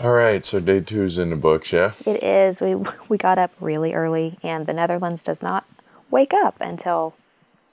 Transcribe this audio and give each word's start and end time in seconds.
All 0.00 0.12
right, 0.12 0.44
so 0.46 0.60
day 0.60 0.80
two 0.80 1.04
is 1.04 1.18
in 1.18 1.28
the 1.30 1.36
books, 1.36 1.72
yeah? 1.72 1.92
It 2.06 2.22
is. 2.22 2.62
We 2.62 2.74
we 3.08 3.18
got 3.18 3.38
up 3.38 3.52
really 3.60 3.92
early, 3.92 4.38
and 4.42 4.66
the 4.66 4.72
Netherlands 4.72 5.22
does 5.22 5.42
not 5.42 5.64
wake 6.10 6.32
up 6.32 6.56
until 6.60 7.14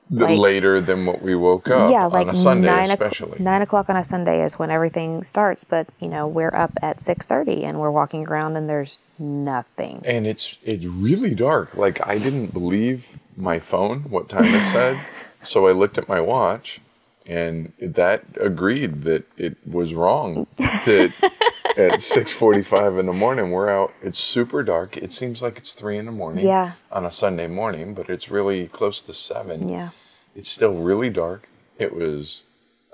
Like- 0.10 0.38
Later 0.38 0.80
than 0.82 1.06
what 1.06 1.22
we 1.22 1.36
woke 1.36 1.70
up 1.70 1.92
yeah, 1.92 2.06
like 2.06 2.28
on 2.28 2.36
a 2.36 2.38
Sunday, 2.38 2.68
nine 2.68 2.90
especially. 2.92 3.40
nine 3.40 3.62
o'clock 3.62 3.90
on 3.90 3.96
a 3.98 4.04
Sunday 4.04 4.42
is 4.44 4.58
when 4.60 4.70
everything 4.72 5.24
starts. 5.24 5.64
But 5.64 5.88
you 6.02 6.10
know, 6.10 6.28
we're 6.28 6.54
up 6.56 6.72
at 6.82 7.02
six 7.02 7.26
thirty, 7.26 7.64
and 7.64 7.80
we're 7.80 7.92
walking 7.92 8.28
around, 8.28 8.58
and 8.58 8.68
there's 8.68 9.00
nothing. 9.20 10.02
And 10.06 10.28
it's 10.28 10.58
it's 10.64 10.86
really 10.86 11.34
dark. 11.36 11.76
Like 11.76 12.06
I 12.08 12.18
didn't 12.18 12.48
believe 12.54 13.20
my 13.38 13.60
phone 13.60 14.02
what 14.10 14.28
time 14.30 14.44
it 14.46 14.72
said, 14.72 14.98
so 15.46 15.68
I 15.68 15.72
looked 15.74 15.98
at 15.98 16.08
my 16.10 16.20
watch, 16.22 16.80
and 17.26 17.72
that 17.82 18.24
agreed 18.40 19.04
that 19.04 19.24
it 19.38 19.56
was 19.66 19.94
wrong. 19.94 20.48
That 20.58 21.14
at 21.78 22.02
six 22.02 22.32
forty-five 22.34 22.98
in 22.98 23.06
the 23.06 23.14
morning 23.14 23.52
we're 23.52 23.70
out. 23.70 23.94
It's 24.02 24.20
super 24.20 24.64
dark. 24.64 24.98
It 24.98 25.14
seems 25.14 25.42
like 25.42 25.58
it's 25.58 25.74
three 25.74 25.98
in 25.98 26.06
the 26.06 26.12
morning. 26.12 26.46
Yeah. 26.46 26.74
On 26.92 27.06
a 27.06 27.12
Sunday 27.12 27.48
morning, 27.48 27.94
but 27.94 28.10
it's 28.10 28.30
really 28.30 28.68
close 28.68 29.00
to 29.02 29.14
seven. 29.14 29.68
Yeah, 29.70 29.90
It's 30.36 30.50
still 30.50 30.74
really 30.74 31.10
dark. 31.10 31.48
It 31.78 31.96
was 31.96 32.42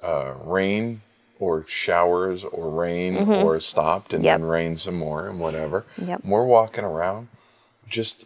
uh, 0.03 0.33
rain 0.43 1.01
or 1.39 1.65
showers 1.67 2.43
or 2.43 2.69
rain 2.69 3.15
or 3.17 3.59
stopped 3.59 4.13
and 4.13 4.19
Mm-hmm. 4.21 4.25
Yep. 4.27 4.39
then 4.41 4.47
rain 4.47 4.77
some 4.77 4.95
more 4.95 5.27
and 5.27 5.39
whatever. 5.39 5.85
Yep. 5.97 6.23
We're 6.25 6.45
walking 6.45 6.83
around, 6.83 7.27
just 7.89 8.25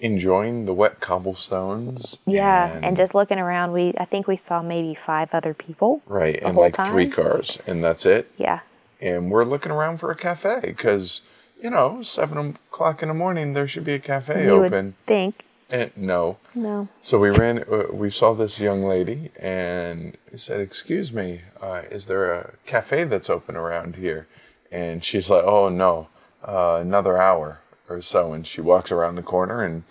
enjoying 0.00 0.64
the 0.66 0.72
wet 0.72 1.00
cobblestones. 1.00 2.18
yeah, 2.26 2.78
and, 2.82 2.96
just 2.96 3.14
looking 3.14 3.38
around, 3.38 3.72
we 3.72 3.94
I 3.98 4.04
think 4.04 4.26
we 4.28 4.36
saw 4.36 4.62
maybe 4.62 4.94
five 4.94 5.34
other 5.34 5.54
people. 5.54 6.02
right, 6.06 6.38
and 6.42 6.56
like 6.56 6.76
three 6.76 7.08
cars, 7.08 7.58
and 7.66 7.82
that's 7.82 8.06
it. 8.06 8.30
Yeah, 8.36 8.60
And 9.00 9.30
we're 9.30 9.44
looking 9.44 9.72
around 9.72 9.98
for 9.98 10.10
a 10.10 10.16
cafe 10.16 10.60
because 10.62 11.22
you 11.62 11.70
know 11.70 12.02
seven 12.02 12.56
o'clock 12.70 13.02
in 13.02 13.08
the 13.08 13.14
morning 13.14 13.54
there 13.54 13.68
should 13.68 13.84
be 13.84 13.94
a 13.94 13.98
cafe 13.98 14.44
you 14.44 14.64
open. 14.64 14.86
would 14.86 15.06
think. 15.06 15.44
And 15.70 15.90
no, 15.96 16.38
No, 16.54 16.88
So 17.02 17.18
we 17.18 17.28
ran. 17.28 17.58
Uh, 17.70 17.92
we 17.92 18.08
saw 18.08 18.32
this 18.32 18.58
young 18.58 18.84
lady, 18.84 19.30
and 19.38 20.16
we 20.32 20.38
said, 20.38 20.60
"Excuse 20.60 21.12
me, 21.12 21.42
uh, 21.60 21.82
is 21.90 22.06
there 22.06 22.32
a 22.32 22.52
cafe 22.64 23.04
that's 23.04 23.28
open 23.28 23.54
around 23.54 23.96
here?" 23.96 24.26
And 24.72 25.04
she's 25.04 25.28
like, 25.28 25.44
"Oh 25.44 25.68
no, 25.68 26.08
uh, 26.42 26.78
another 26.80 27.18
hour 27.18 27.60
or 27.86 28.00
so." 28.00 28.32
And 28.32 28.46
she 28.46 28.62
walks 28.62 28.90
around 28.90 29.16
the 29.16 29.22
corner 29.22 29.62
and 29.62 29.82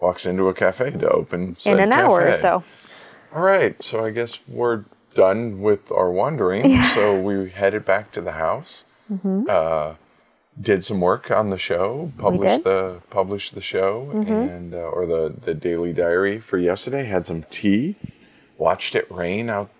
walks 0.00 0.24
into 0.24 0.48
a 0.48 0.54
cafe 0.54 0.92
to 0.92 1.08
open 1.10 1.56
in 1.66 1.80
an 1.80 1.92
hour 1.92 2.28
or 2.28 2.32
so. 2.32 2.64
All 3.34 3.42
right, 3.42 3.76
so 3.84 4.06
I 4.06 4.12
guess 4.12 4.38
we're 4.48 4.84
done 5.16 5.60
with 5.60 5.90
our 5.90 6.10
wandering. 6.10 6.64
So 6.94 7.20
we 7.20 7.50
headed 7.50 7.84
back 7.84 8.12
to 8.12 8.20
the 8.20 8.32
house. 8.32 8.84
Uh, 9.48 9.94
did 10.60 10.82
some 10.84 11.00
work 11.00 11.30
on 11.30 11.50
the 11.50 11.58
show. 11.58 12.12
Published 12.18 12.64
the 12.64 13.00
published 13.10 13.54
the 13.54 13.60
show 13.60 14.10
and 14.48 14.74
uh, 14.74 14.78
or 14.78 15.06
the 15.06 15.34
the 15.44 15.54
daily 15.54 15.92
diary 15.92 16.38
for 16.40 16.58
yesterday. 16.58 17.04
Had 17.04 17.26
some 17.26 17.42
tea. 17.50 17.96
Watched 18.58 18.94
it 18.94 19.06
rain 19.10 19.50
out 19.50 19.70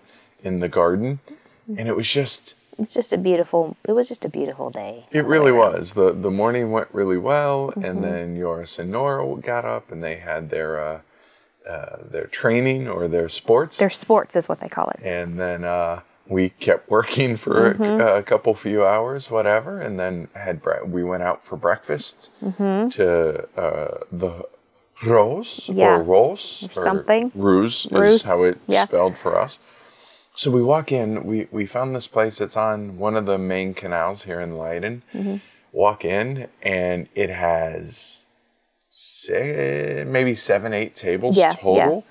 in 0.43 0.59
the 0.59 0.69
garden, 0.69 1.19
and 1.67 1.87
it 1.87 1.95
was 1.95 2.09
just. 2.09 2.53
It's 2.79 2.93
just 2.93 3.11
a 3.11 3.17
beautiful. 3.17 3.75
It 3.87 3.93
was 3.93 4.07
just 4.07 4.23
a 4.23 4.29
beautiful 4.29 4.69
day. 4.69 5.07
It 5.11 5.25
really 5.25 5.51
was. 5.51 5.93
the 5.93 6.11
The 6.13 6.29
morning 6.29 6.71
went 6.71 6.89
really 6.93 7.17
well, 7.17 7.73
and 7.75 8.03
then 8.03 8.37
Joris 8.37 8.77
and 8.77 8.91
Nora 8.91 9.35
got 9.41 9.65
up, 9.65 9.91
and 9.91 10.03
they 10.03 10.17
had 10.17 10.51
their 10.51 10.79
uh, 10.79 11.01
uh, 11.69 11.97
their 12.09 12.27
training 12.27 12.87
or 12.87 13.07
their 13.07 13.29
sports. 13.29 13.77
Their 13.77 13.89
sports 13.89 14.35
is 14.35 14.47
what 14.49 14.59
they 14.59 14.69
call 14.69 14.89
it. 14.89 15.01
and 15.03 15.39
then 15.39 15.63
uh, 15.63 16.01
we 16.27 16.49
kept 16.49 16.89
working 16.97 17.37
for 17.37 17.71
a, 17.71 18.17
a 18.17 18.23
couple 18.23 18.53
few 18.55 18.85
hours, 18.85 19.29
whatever, 19.31 19.81
and 19.81 19.99
then 19.99 20.27
had 20.33 20.61
bre- 20.61 20.83
we 20.85 21.03
went 21.03 21.23
out 21.23 21.43
for 21.45 21.55
breakfast 21.57 22.29
to 22.41 23.47
uh, 23.57 23.97
the 24.11 24.43
Rose 25.05 25.69
Yeah. 25.71 25.95
or 25.97 26.03
Rose 26.03 26.63
or 26.67 26.71
something. 26.71 27.31
Ruse 27.35 27.87
Ruse, 27.91 28.15
is 28.15 28.23
how 28.23 28.43
it's 28.43 28.59
yeah. 28.67 28.85
spelled 28.85 29.15
for 29.17 29.37
us. 29.39 29.59
So 30.35 30.49
we 30.51 30.61
walk 30.63 30.91
in. 30.91 31.23
We 31.23 31.47
we 31.51 31.65
found 31.65 31.95
this 31.95 32.07
place. 32.07 32.39
It's 32.41 32.57
on 32.57 32.97
one 32.97 33.15
of 33.15 33.25
the 33.25 33.37
main 33.37 33.73
canals 33.73 34.23
here 34.23 34.39
in 34.41 34.55
Leiden. 34.57 35.03
Mm-hmm. 35.13 35.37
Walk 35.71 36.03
in, 36.05 36.47
and 36.63 37.07
it 37.15 37.29
has 37.29 38.23
say, 39.01 40.03
maybe 40.07 40.33
seven, 40.33 40.73
eight 40.73 40.95
tables 40.95 41.37
Yeah, 41.37 41.49
yeah. 41.51 41.55
total. 41.55 42.03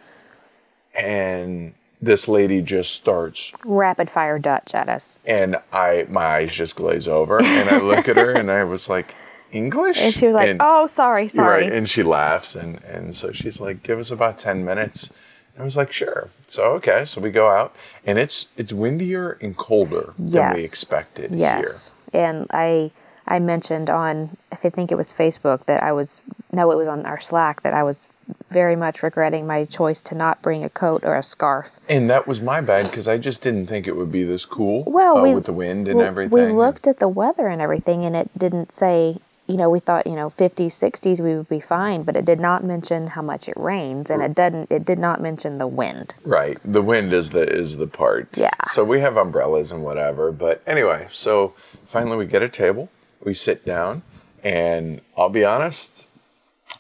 And 0.94 1.74
this 2.00 2.28
lady 2.28 2.62
just 2.62 2.92
starts 2.92 3.52
Rapid 3.64 4.08
fire 4.08 4.38
Dutch 4.38 4.74
at 4.74 4.88
us, 4.88 5.18
and 5.26 5.56
I 5.72 6.06
my 6.08 6.24
eyes 6.36 6.52
just 6.52 6.76
glaze 6.76 7.08
over 7.08 7.38
and 7.42 7.68
I 7.70 7.78
look 7.80 8.08
at 8.08 8.16
her 8.16 8.32
and 8.32 8.50
I 8.50 8.64
was 8.64 8.88
like, 8.88 9.14
English? 9.52 9.98
and 9.98 10.14
she 10.14 10.26
was 10.26 10.34
like, 10.34 10.48
And- 10.48 10.60
"Oh, 10.62 10.86
sorry, 10.86 11.28
sorry." 11.28 11.64
Right, 11.64 11.72
and 11.72 11.88
she 11.90 12.02
laughs 12.02 12.54
and 12.54 12.82
and 12.84 13.16
so 13.16 13.32
she's 13.32 13.60
like, 13.60 13.82
give 13.82 13.98
us 13.98 14.10
about 14.10 14.38
ten 14.38 14.64
minutes. 14.64 15.10
And 15.54 15.62
I 15.62 15.64
was 15.64 15.76
like, 15.76 15.90
sure. 15.92 16.28
So 16.48 16.62
okay, 16.74 17.04
so 17.04 17.20
we 17.20 17.30
go 17.30 17.48
out 17.48 17.74
and 18.06 18.18
it's 18.18 18.46
it's 18.56 18.72
windier 18.72 19.36
and 19.42 19.56
colder 19.56 20.14
than 20.18 20.54
we 20.54 20.60
Yes. 20.62 20.64
expected 20.64 21.32
Yes, 21.32 21.92
and 22.14 22.46
I 22.52 22.90
I 23.28 23.38
mentioned 23.38 23.90
on 23.90 24.36
if 24.52 24.64
I 24.64 24.70
think 24.70 24.92
it 24.92 24.94
was 24.94 25.12
Facebook 25.12 25.64
that 25.64 25.82
I 25.82 25.92
was 25.92 26.22
no, 26.52 26.70
it 26.70 26.76
was 26.76 26.88
on 26.88 27.04
our 27.06 27.20
Slack 27.20 27.62
that 27.62 27.74
I 27.74 27.82
was 27.82 28.12
very 28.50 28.76
much 28.76 29.02
regretting 29.02 29.46
my 29.46 29.64
choice 29.64 30.00
to 30.00 30.14
not 30.14 30.40
bring 30.42 30.64
a 30.64 30.68
coat 30.68 31.02
or 31.04 31.16
a 31.16 31.22
scarf. 31.22 31.78
And 31.88 32.08
that 32.10 32.26
was 32.26 32.40
my 32.40 32.60
bad 32.60 32.86
because 32.86 33.08
I 33.08 33.18
just 33.18 33.42
didn't 33.42 33.66
think 33.66 33.86
it 33.86 33.96
would 33.96 34.12
be 34.12 34.24
this 34.24 34.44
cool. 34.44 34.84
Well, 34.84 35.18
uh, 35.18 35.22
we 35.22 35.34
with 35.34 35.46
the 35.46 35.52
wind 35.52 35.88
and 35.88 35.98
well, 35.98 36.06
everything. 36.06 36.32
We 36.32 36.46
looked 36.46 36.86
at 36.86 36.98
the 36.98 37.08
weather 37.08 37.48
and 37.48 37.60
everything, 37.60 38.04
and 38.04 38.16
it 38.16 38.30
didn't 38.36 38.72
say. 38.72 39.18
You 39.48 39.56
know, 39.56 39.70
we 39.70 39.78
thought 39.78 40.08
you 40.08 40.16
know 40.16 40.26
50s, 40.28 40.72
60s 40.72 41.20
we 41.20 41.36
would 41.36 41.48
be 41.48 41.60
fine, 41.60 42.02
but 42.02 42.16
it 42.16 42.24
did 42.24 42.40
not 42.40 42.64
mention 42.64 43.06
how 43.06 43.22
much 43.22 43.48
it 43.48 43.56
rains, 43.56 44.10
and 44.10 44.20
it 44.20 44.34
didn't. 44.34 44.72
It 44.72 44.84
did 44.84 44.98
not 44.98 45.20
mention 45.20 45.58
the 45.58 45.68
wind. 45.68 46.14
Right. 46.24 46.58
The 46.64 46.82
wind 46.82 47.12
is 47.12 47.30
the 47.30 47.42
is 47.48 47.76
the 47.76 47.86
part. 47.86 48.36
Yeah. 48.36 48.50
So 48.72 48.82
we 48.82 48.98
have 49.00 49.16
umbrellas 49.16 49.70
and 49.70 49.84
whatever. 49.84 50.32
But 50.32 50.64
anyway, 50.66 51.06
so 51.12 51.54
finally 51.86 52.16
we 52.16 52.26
get 52.26 52.42
a 52.42 52.48
table, 52.48 52.90
we 53.26 53.34
sit 53.34 53.66
down, 53.66 54.02
and 54.42 55.02
I'll 55.18 55.28
be 55.28 55.44
honest, 55.44 56.06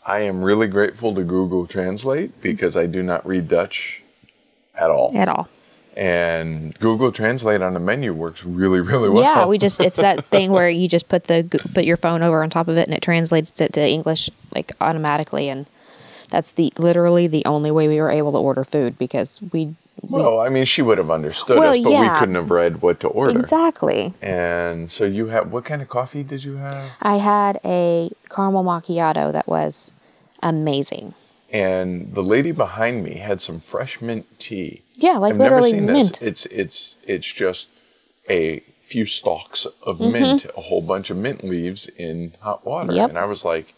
I 0.06 0.20
am 0.20 0.42
really 0.42 0.68
grateful 0.68 1.14
to 1.16 1.24
Google 1.24 1.66
Translate 1.66 2.40
because 2.40 2.76
I 2.76 2.86
do 2.86 3.02
not 3.02 3.26
read 3.26 3.48
Dutch 3.48 4.02
at 4.76 4.88
all. 4.88 5.12
At 5.14 5.28
all. 5.28 5.48
And 5.96 6.78
Google 6.78 7.10
Translate 7.10 7.62
on 7.62 7.74
the 7.74 7.80
menu 7.80 8.14
works 8.14 8.44
really, 8.44 8.80
really 8.80 9.10
well. 9.10 9.22
Yeah, 9.22 9.46
we 9.46 9.58
just 9.58 9.82
it's 9.82 9.98
that 9.98 10.26
thing 10.26 10.52
where 10.52 10.68
you 10.80 10.88
just 10.88 11.08
put 11.08 11.24
the 11.24 11.44
put 11.74 11.84
your 11.84 11.96
phone 11.96 12.22
over 12.22 12.42
on 12.42 12.50
top 12.50 12.68
of 12.68 12.76
it 12.76 12.86
and 12.86 12.94
it 12.94 13.02
translates 13.02 13.60
it 13.60 13.72
to 13.72 13.86
English 13.86 14.30
like 14.54 14.72
automatically 14.80 15.48
and 15.48 15.66
that's 16.28 16.52
the 16.52 16.72
literally 16.78 17.26
the 17.26 17.44
only 17.44 17.70
way 17.70 17.88
we 17.88 18.00
were 18.00 18.10
able 18.10 18.32
to 18.32 18.38
order 18.38 18.62
food 18.62 18.98
because 18.98 19.40
we, 19.52 19.66
we 19.66 19.74
Well, 20.02 20.38
I 20.40 20.48
mean, 20.50 20.64
she 20.66 20.82
would 20.82 20.98
have 20.98 21.10
understood 21.10 21.58
Well, 21.58 21.70
us, 21.74 21.82
but 21.82 21.90
we 21.90 22.18
couldn't 22.18 22.34
have 22.36 22.50
read 22.50 22.80
what 22.82 23.00
to 23.00 23.08
order. 23.08 23.30
exactly. 23.30 24.14
And 24.22 24.90
so 24.90 25.04
you 25.04 25.26
have 25.28 25.50
what 25.52 25.64
kind 25.64 25.82
of 25.82 25.88
coffee 25.88 26.22
did 26.22 26.44
you 26.44 26.56
have? 26.56 26.90
I 27.02 27.16
had 27.16 27.60
a 27.64 28.10
caramel 28.30 28.62
macchiato 28.64 29.32
that 29.32 29.48
was 29.48 29.92
amazing. 30.42 31.14
And 31.50 32.14
the 32.14 32.22
lady 32.22 32.52
behind 32.52 33.04
me 33.04 33.14
had 33.18 33.40
some 33.40 33.60
fresh 33.60 34.00
mint 34.00 34.26
tea. 34.38 34.82
Yeah, 34.94 35.18
like 35.18 35.32
I've 35.34 35.38
literally 35.38 35.72
never 35.72 35.76
seen 35.78 35.86
mint. 35.86 36.18
this. 36.20 36.28
It's 36.28 36.46
it's 36.46 36.96
it's 37.06 37.26
just 37.32 37.68
a 38.28 38.62
few 38.84 39.06
stalks 39.06 39.64
of 39.82 39.98
Mm-hmm. 39.98 40.12
mint, 40.12 40.46
a 40.56 40.60
whole 40.62 40.82
bunch 40.82 41.10
of 41.10 41.16
mint 41.16 41.44
leaves 41.44 41.88
in 41.96 42.32
hot 42.40 42.66
water. 42.66 42.92
Yep. 42.92 43.10
And 43.10 43.18
I 43.18 43.24
was 43.24 43.44
like, 43.44 43.74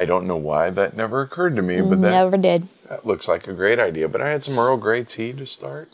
I 0.00 0.04
don't 0.04 0.26
know 0.26 0.36
why 0.36 0.70
that 0.70 0.96
never 0.96 1.22
occurred 1.22 1.54
to 1.56 1.62
me, 1.62 1.80
but 1.80 2.00
that, 2.02 2.10
Never 2.10 2.36
did. 2.36 2.68
that 2.88 3.06
looks 3.06 3.28
like 3.28 3.46
a 3.46 3.52
great 3.52 3.78
idea. 3.78 4.08
But 4.08 4.20
I 4.20 4.30
had 4.30 4.42
some 4.44 4.58
Earl 4.58 4.76
Grey 4.76 5.04
tea 5.04 5.32
to 5.34 5.46
start. 5.46 5.90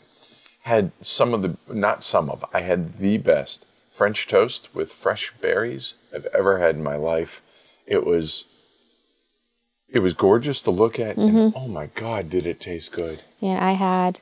Had 0.63 0.91
some 1.01 1.33
of 1.33 1.41
the 1.41 1.57
not 1.73 2.03
some 2.03 2.29
of 2.29 2.43
I 2.53 2.61
had 2.61 2.97
the 2.99 3.17
best 3.17 3.65
French 3.91 4.27
toast 4.27 4.69
with 4.73 4.91
fresh 4.91 5.33
berries 5.39 5.95
I've 6.15 6.25
ever 6.33 6.59
had 6.59 6.75
in 6.75 6.83
my 6.83 6.95
life. 6.95 7.41
It 7.87 8.05
was 8.05 8.45
it 9.89 9.99
was 9.99 10.13
gorgeous 10.13 10.61
to 10.61 10.71
look 10.71 10.99
at 10.99 11.15
Mm-hmm. 11.17 11.37
and 11.37 11.53
oh 11.55 11.67
my 11.67 11.87
god, 11.87 12.29
did 12.29 12.45
it 12.45 12.59
taste 12.59 12.91
good. 12.93 13.21
And 13.41 13.63
I 13.63 13.73
had, 13.73 14.19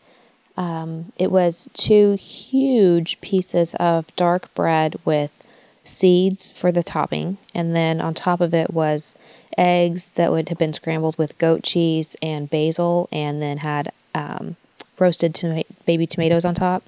um, 0.58 1.12
it 1.18 1.30
was 1.32 1.70
two 1.74 2.14
huge 2.14 3.20
pieces 3.22 3.76
of 3.76 4.14
dark 4.16 4.54
bread 4.56 4.96
with 5.06 5.44
seeds 5.84 6.52
for 6.52 6.72
the 6.72 6.84
topping. 6.84 7.38
And 7.54 7.76
then 7.76 8.02
on 8.02 8.14
top 8.14 8.42
of 8.42 8.54
it 8.54 8.74
was 8.74 9.16
eggs 9.60 10.12
that 10.14 10.32
would 10.32 10.50
have 10.50 10.58
been 10.58 10.74
scrambled 10.74 11.18
with 11.18 11.38
goat 11.38 11.62
cheese 11.64 12.16
and 12.22 12.50
basil, 12.50 13.08
and 13.12 13.42
then 13.42 13.58
had 13.58 13.92
um, 14.16 14.56
roasted 14.98 15.36
toma- 15.36 15.64
baby 15.86 16.08
tomatoes 16.08 16.46
on 16.46 16.56
top. 16.56 16.82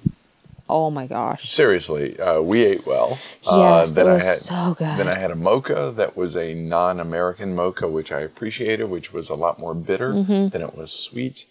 Oh 0.68 0.90
my 0.90 1.06
gosh. 1.06 1.50
Seriously, 1.50 2.18
uh, 2.18 2.40
we 2.40 2.62
ate 2.64 2.86
well. 2.86 3.18
Yes, 3.44 3.94
then 3.94 4.06
it 4.06 4.10
I 4.10 4.14
was 4.14 4.24
had, 4.24 4.36
so 4.38 4.74
good. 4.78 4.96
Then 4.98 5.08
I 5.08 5.16
had 5.18 5.30
a 5.30 5.36
mocha 5.36 5.92
that 5.96 6.16
was 6.16 6.34
a 6.34 6.54
non-American 6.54 7.54
mocha, 7.54 7.88
which 7.88 8.10
I 8.10 8.20
appreciated, 8.20 8.84
which 8.88 9.12
was 9.12 9.28
a 9.28 9.34
lot 9.34 9.58
more 9.58 9.74
bitter 9.74 10.12
Mm-hmm. 10.14 10.48
than 10.48 10.62
it 10.62 10.74
was 10.74 10.90
sweet. 10.90 11.44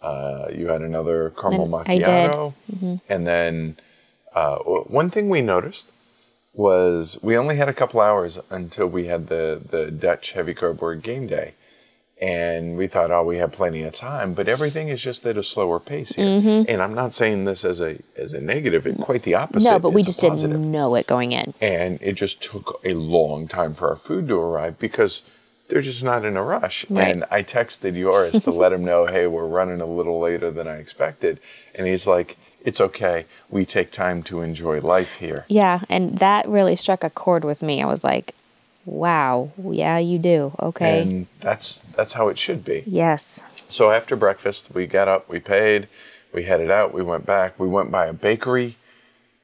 Uh, 0.00 0.46
you 0.52 0.68
had 0.68 0.80
another 0.80 1.30
caramel 1.38 1.64
And 1.64 1.86
macchiato, 2.02 2.54
Mm-hmm. 2.74 2.94
and 3.10 3.26
then 3.26 3.76
uh, 4.34 4.56
one 5.00 5.10
thing 5.10 5.28
we 5.28 5.42
noticed 5.42 5.84
was 6.54 7.18
we 7.22 7.36
only 7.36 7.56
had 7.56 7.68
a 7.68 7.72
couple 7.74 8.00
hours 8.00 8.38
until 8.50 8.86
we 8.86 9.06
had 9.06 9.28
the 9.28 9.60
the 9.70 9.90
Dutch 9.90 10.32
heavy 10.32 10.54
cardboard 10.54 11.02
game 11.02 11.26
day. 11.26 11.54
And 12.20 12.76
we 12.76 12.86
thought, 12.86 13.10
oh, 13.10 13.24
we 13.24 13.38
have 13.38 13.50
plenty 13.50 13.82
of 13.82 13.94
time, 13.94 14.32
but 14.32 14.48
everything 14.48 14.86
is 14.88 15.02
just 15.02 15.26
at 15.26 15.36
a 15.36 15.42
slower 15.42 15.80
pace 15.80 16.10
here. 16.10 16.24
Mm-hmm. 16.24 16.70
And 16.70 16.80
I'm 16.80 16.94
not 16.94 17.14
saying 17.14 17.46
this 17.46 17.64
as 17.64 17.80
a 17.80 17.98
as 18.16 18.32
a 18.32 18.40
negative; 18.40 18.86
it's 18.86 19.00
quite 19.02 19.24
the 19.24 19.34
opposite. 19.34 19.68
No, 19.68 19.80
but 19.80 19.90
we 19.90 20.02
It's 20.02 20.10
a 20.18 20.28
just 20.30 20.40
didn't 20.40 20.70
know 20.70 20.94
it 20.94 21.08
going 21.08 21.32
in. 21.32 21.52
and 21.60 21.98
it 22.00 22.12
just 22.12 22.40
took 22.40 22.80
a 22.84 22.94
long 22.94 23.48
time 23.48 23.74
for 23.74 23.90
our 23.90 23.96
food 23.96 24.28
to 24.28 24.38
arrive 24.38 24.78
because 24.78 25.22
they're 25.66 25.80
just 25.80 26.04
not 26.04 26.24
in 26.24 26.36
a 26.36 26.44
rush. 26.44 26.88
Right. 26.88 27.08
And 27.08 27.24
I 27.28 27.42
texted 27.42 27.94
Joris 27.94 28.40
to 28.42 28.50
let 28.52 28.72
him 28.72 28.84
know, 28.84 29.06
hey, 29.06 29.26
we're 29.26 29.46
running 29.46 29.80
a 29.80 29.86
little 29.86 30.20
later 30.20 30.52
than 30.52 30.68
I 30.68 30.76
expected. 30.76 31.40
And 31.74 31.88
he's 31.88 32.06
like, 32.06 32.36
it's 32.64 32.80
okay. 32.80 33.26
We 33.50 33.64
take 33.64 33.90
time 33.90 34.22
to 34.24 34.40
enjoy 34.40 34.76
life 34.76 35.14
here. 35.14 35.44
Yeah, 35.48 35.80
and 35.88 36.18
that 36.18 36.48
really 36.48 36.76
struck 36.76 37.04
a 37.04 37.10
chord 37.10 37.44
with 37.44 37.62
me. 37.62 37.82
I 37.82 37.86
was 37.86 38.04
like, 38.04 38.34
wow, 38.84 39.50
yeah, 39.70 39.98
you 39.98 40.18
do. 40.18 40.52
Okay. 40.60 41.02
And 41.02 41.26
that's 41.40 41.80
that's 41.96 42.14
how 42.14 42.28
it 42.28 42.38
should 42.38 42.64
be. 42.64 42.84
yes. 42.86 43.44
So 43.68 43.90
after 43.90 44.16
breakfast, 44.16 44.68
we 44.74 44.86
got 44.86 45.08
up, 45.08 45.28
we 45.30 45.40
paid, 45.40 45.88
we 46.32 46.44
headed 46.44 46.70
out, 46.70 46.92
we 46.92 47.02
went 47.02 47.24
back, 47.24 47.58
we 47.58 47.66
went 47.66 47.90
by 47.90 48.06
a 48.06 48.12
bakery, 48.12 48.76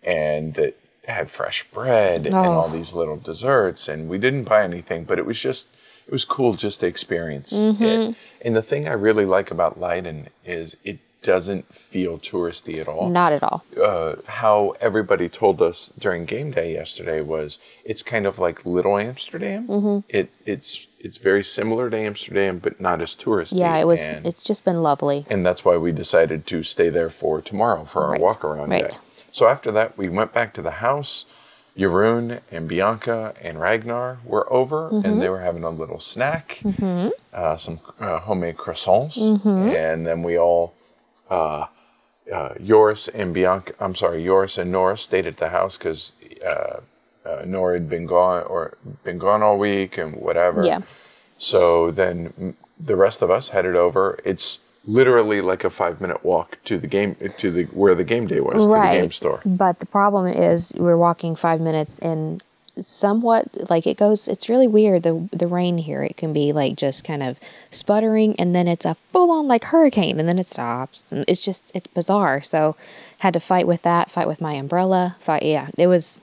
and 0.02 0.56
it 0.58 0.78
had 1.06 1.30
fresh 1.30 1.64
bread 1.72 2.26
and 2.26 2.34
oh. 2.34 2.42
all 2.42 2.66
Oh. 2.66 2.70
these 2.70 2.92
little 2.92 3.16
desserts, 3.16 3.88
and 3.88 4.08
we 4.08 4.18
didn't 4.18 4.44
buy 4.44 4.62
anything, 4.64 5.04
but 5.04 5.18
it 5.18 5.24
was 5.26 5.38
just 5.40 5.68
it 6.06 6.12
was 6.12 6.24
cool 6.24 6.54
just 6.54 6.80
to 6.80 6.86
experience 6.86 7.52
mm-hmm. 7.52 7.82
it. 7.84 8.16
And 8.42 8.56
the 8.56 8.62
thing 8.62 8.88
I 8.88 8.92
really 8.92 9.24
like 9.24 9.50
about 9.50 9.80
Leiden 9.80 10.28
is 10.44 10.76
it 10.84 10.98
doesn't 11.22 11.74
feel 11.74 12.18
touristy 12.18 12.78
at 12.78 12.86
all 12.88 13.08
Not 13.10 13.32
at 13.32 13.42
all. 13.42 13.64
uh, 13.82 14.16
how 14.26 14.74
everybody 14.80 15.28
told 15.28 15.60
us 15.60 15.92
during 15.98 16.24
game 16.26 16.52
day 16.52 16.72
yesterday 16.74 17.20
was 17.20 17.58
it's 17.84 18.02
kind 18.02 18.24
of 18.26 18.38
like 18.38 18.64
little 18.64 18.96
Amsterdam. 18.96 19.66
Mm-hmm. 19.66 19.98
It 20.08 20.30
it's 20.46 20.86
it's 21.00 21.16
very 21.18 21.42
similar 21.44 21.90
to 21.90 21.96
Amsterdam, 21.96 22.58
but 22.58 22.80
not 22.80 23.00
as 23.02 23.14
touristy. 23.14 23.58
Yeah, 23.58 23.76
it 23.76 23.84
was. 23.86 24.02
and, 24.06 24.26
it's 24.26 24.42
just 24.42 24.64
been 24.64 24.82
lovely. 24.82 25.26
and 25.30 25.44
that's 25.44 25.64
why 25.64 25.76
we 25.76 25.92
decided 25.92 26.46
to 26.48 26.62
stay 26.62 26.88
there 26.88 27.10
for 27.10 27.40
tomorrow 27.40 27.84
for 27.84 28.04
our 28.04 28.12
Right, 28.12 28.20
walk 28.20 28.44
around 28.44 28.70
right. 28.70 28.90
day. 28.90 28.96
So 29.32 29.46
after 29.48 29.70
that, 29.72 29.96
we 29.98 30.08
went 30.08 30.32
back 30.32 30.52
to 30.54 30.62
the 30.62 30.72
house. 30.86 31.24
Jeroen 31.76 32.40
and 32.50 32.66
Bianca 32.66 33.34
and 33.40 33.60
Ragnar 33.60 34.18
were 34.24 34.52
over, 34.52 34.90
Mm-hmm. 34.90 35.04
and 35.06 35.22
they 35.22 35.28
were 35.28 35.40
having 35.42 35.62
a 35.62 35.70
little 35.70 36.00
snack, 36.00 36.60
uh, 37.32 37.56
some 37.56 37.78
uh, 38.00 38.18
homemade 38.20 38.56
croissants, 38.56 39.16
Mm-hmm. 39.18 39.68
and 39.76 40.06
then 40.06 40.22
we 40.24 40.36
all 40.38 40.74
uh, 41.30 41.66
uh, 42.32 42.54
Joris 42.62 43.08
and 43.08 43.32
Bianca, 43.32 43.74
I'm 43.80 43.94
sorry, 43.94 44.24
Joris 44.24 44.58
and 44.58 44.70
Nora 44.70 44.98
stayed 44.98 45.26
at 45.26 45.38
the 45.38 45.48
house 45.48 45.78
because 45.78 46.12
uh, 46.44 46.80
uh, 47.24 47.42
Nora 47.46 47.74
had 47.74 47.88
been 47.88 48.06
gone 48.06 48.44
or 48.44 48.76
been 49.04 49.18
gone 49.18 49.42
all 49.42 49.58
week 49.58 49.98
and 49.98 50.16
whatever. 50.16 50.64
Yeah. 50.64 50.80
So 51.38 51.90
then 51.90 52.56
the 52.78 52.96
rest 52.96 53.22
of 53.22 53.30
us 53.30 53.48
headed 53.48 53.76
over. 53.76 54.18
It's 54.24 54.60
literally 54.84 55.40
like 55.40 55.64
a 55.64 55.70
five 55.70 56.00
minute 56.00 56.24
walk 56.24 56.58
to 56.64 56.78
the 56.78 56.86
game 56.86 57.16
to 57.38 57.50
the 57.50 57.64
where 57.64 57.94
the 57.94 58.04
game 58.04 58.26
day 58.26 58.40
was 58.40 58.66
to 58.66 58.72
the 58.72 59.00
game 59.00 59.12
store. 59.12 59.40
But 59.44 59.80
the 59.80 59.86
problem 59.86 60.26
is 60.26 60.72
we're 60.76 60.96
walking 60.96 61.36
five 61.36 61.60
minutes 61.60 61.98
and 61.98 62.42
somewhat 62.82 63.70
like 63.70 63.86
it 63.86 63.96
goes 63.96 64.28
it's 64.28 64.48
really 64.48 64.66
weird 64.66 65.02
the 65.02 65.28
the 65.32 65.46
rain 65.46 65.78
here. 65.78 66.02
It 66.02 66.16
can 66.16 66.32
be 66.32 66.52
like 66.52 66.76
just 66.76 67.04
kind 67.04 67.22
of 67.22 67.38
sputtering 67.70 68.34
and 68.38 68.54
then 68.54 68.68
it's 68.68 68.84
a 68.84 68.94
full 69.12 69.30
on 69.30 69.48
like 69.48 69.64
hurricane 69.64 70.18
and 70.18 70.28
then 70.28 70.38
it 70.38 70.46
stops 70.46 71.12
and 71.12 71.24
it's 71.28 71.44
just 71.44 71.70
it's 71.74 71.86
bizarre. 71.86 72.42
So 72.42 72.76
had 73.20 73.34
to 73.34 73.40
fight 73.40 73.66
with 73.66 73.82
that 73.82 74.10
fight 74.10 74.28
with 74.28 74.40
my 74.40 74.54
umbrella 74.54 75.16
fight 75.18 75.42
yeah 75.42 75.68
it 75.76 75.88
was 75.88 76.18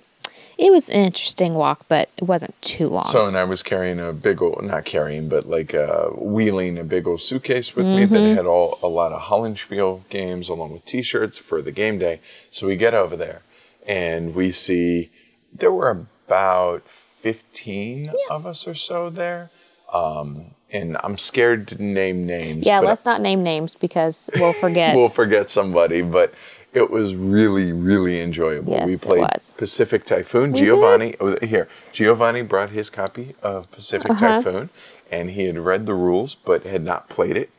it 0.58 0.72
was 0.72 0.88
an 0.90 0.96
interesting 0.96 1.54
walk 1.54 1.86
but 1.90 2.10
it 2.18 2.24
wasn't 2.24 2.60
too 2.62 2.88
long. 2.88 3.06
So 3.06 3.28
and 3.28 3.38
I 3.38 3.44
was 3.44 3.62
carrying 3.62 4.00
a 4.00 4.14
big 4.14 4.42
old 4.42 4.64
not 4.64 4.86
carrying 4.86 5.28
but 5.28 5.48
like 5.50 5.74
uh, 5.74 6.08
wheeling 6.10 6.78
a 6.78 6.84
big 6.84 7.08
old 7.08 7.22
suitcase 7.22 7.76
with 7.76 7.86
me 7.86 8.06
that 8.06 8.36
had 8.36 8.46
all 8.46 8.80
a 8.82 8.88
lot 8.88 9.12
of 9.12 9.24
Hollandspiele 9.24 10.08
games 10.10 10.50
along 10.50 10.72
with 10.72 10.86
T-shirts 10.86 11.38
for 11.38 11.62
the 11.62 11.72
game 11.72 12.00
day. 12.00 12.22
So 12.52 12.68
we 12.68 12.76
get 12.78 12.94
over 12.94 13.16
there 13.16 13.42
and 13.86 14.34
we 14.34 14.52
see 14.52 15.10
there 15.54 15.72
were 15.72 16.08
about 16.28 16.84
fifteen 17.22 18.12
of 18.30 18.46
us 18.46 18.68
or 18.68 18.76
so 18.76 19.10
there. 19.10 19.50
Um, 19.94 20.52
and 20.72 20.98
I'm 21.04 21.18
scared 21.18 21.68
to 21.70 21.82
name 21.82 22.26
names. 22.26 22.66
yeah 22.66 22.80
let's 22.80 23.06
not 23.06 23.22
name 23.22 23.44
names 23.44 23.76
because 23.76 24.30
we'll 24.36 24.52
forget 24.66 24.96
we'll 24.96 25.10
forget 25.10 25.50
somebody, 25.50 26.02
but 26.02 26.34
it 26.74 26.92
was 26.92 27.16
really, 27.16 27.72
really 27.72 28.20
enjoyable. 28.20 28.74
Yes, 28.74 28.88
we 28.90 28.94
it 28.96 29.02
played 29.02 29.22
was. 29.22 29.56
Pacific 29.58 30.04
Typhoon. 30.06 30.52
We. 30.52 30.60
Giovanni, 30.60 31.16
oh, 31.22 31.38
here, 31.42 31.70
Giovanni 31.94 32.42
brought 32.42 32.72
his 32.72 32.90
copy 32.90 33.34
of 33.42 33.72
Pacific 33.72 34.12
Uh-huh. 34.12 34.42
Typhoon, 34.44 34.70
and 35.10 35.30
he 35.32 35.46
had 35.46 35.58
read 35.58 35.86
the 35.86 35.94
rules 35.94 36.36
but 36.36 36.64
had 36.64 36.84
not 36.84 37.08
played 37.08 37.38
it. 37.38 37.50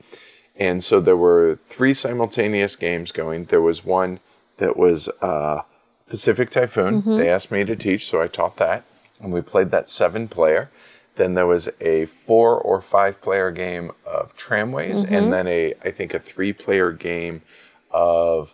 And 0.54 0.84
so 0.84 1.00
there 1.00 1.16
were 1.16 1.58
three 1.68 1.94
simultaneous 1.94 2.76
games 2.76 3.10
going. 3.10 3.46
There 3.46 3.62
was 3.62 3.84
one 3.86 4.20
that 4.58 4.76
was 4.76 5.08
uh, 5.22 5.62
Pacific 6.08 6.50
Typhoon. 6.50 7.02
Mm-hmm. 7.02 7.16
They 7.16 7.28
asked 7.28 7.50
me 7.50 7.64
to 7.64 7.76
teach, 7.76 8.06
so 8.08 8.22
I 8.22 8.28
taught 8.28 8.56
that, 8.58 8.84
and 9.20 9.32
we 9.32 9.40
played 9.42 9.70
that 9.70 9.90
seven 9.90 10.28
player. 10.28 10.70
Then 11.16 11.34
there 11.34 11.46
was 11.46 11.68
a 11.80 12.06
four 12.06 12.58
or 12.60 12.80
five 12.82 13.20
player 13.22 13.50
game 13.50 13.90
of 14.04 14.36
tramways, 14.36 15.04
Mm-hmm. 15.04 15.14
and 15.14 15.32
then 15.32 15.46
a 15.46 15.74
I 15.84 15.90
think 15.90 16.12
a 16.14 16.18
three 16.18 16.52
player 16.52 16.92
game 16.92 17.42
of 17.90 18.52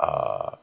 uh, 0.00 0.56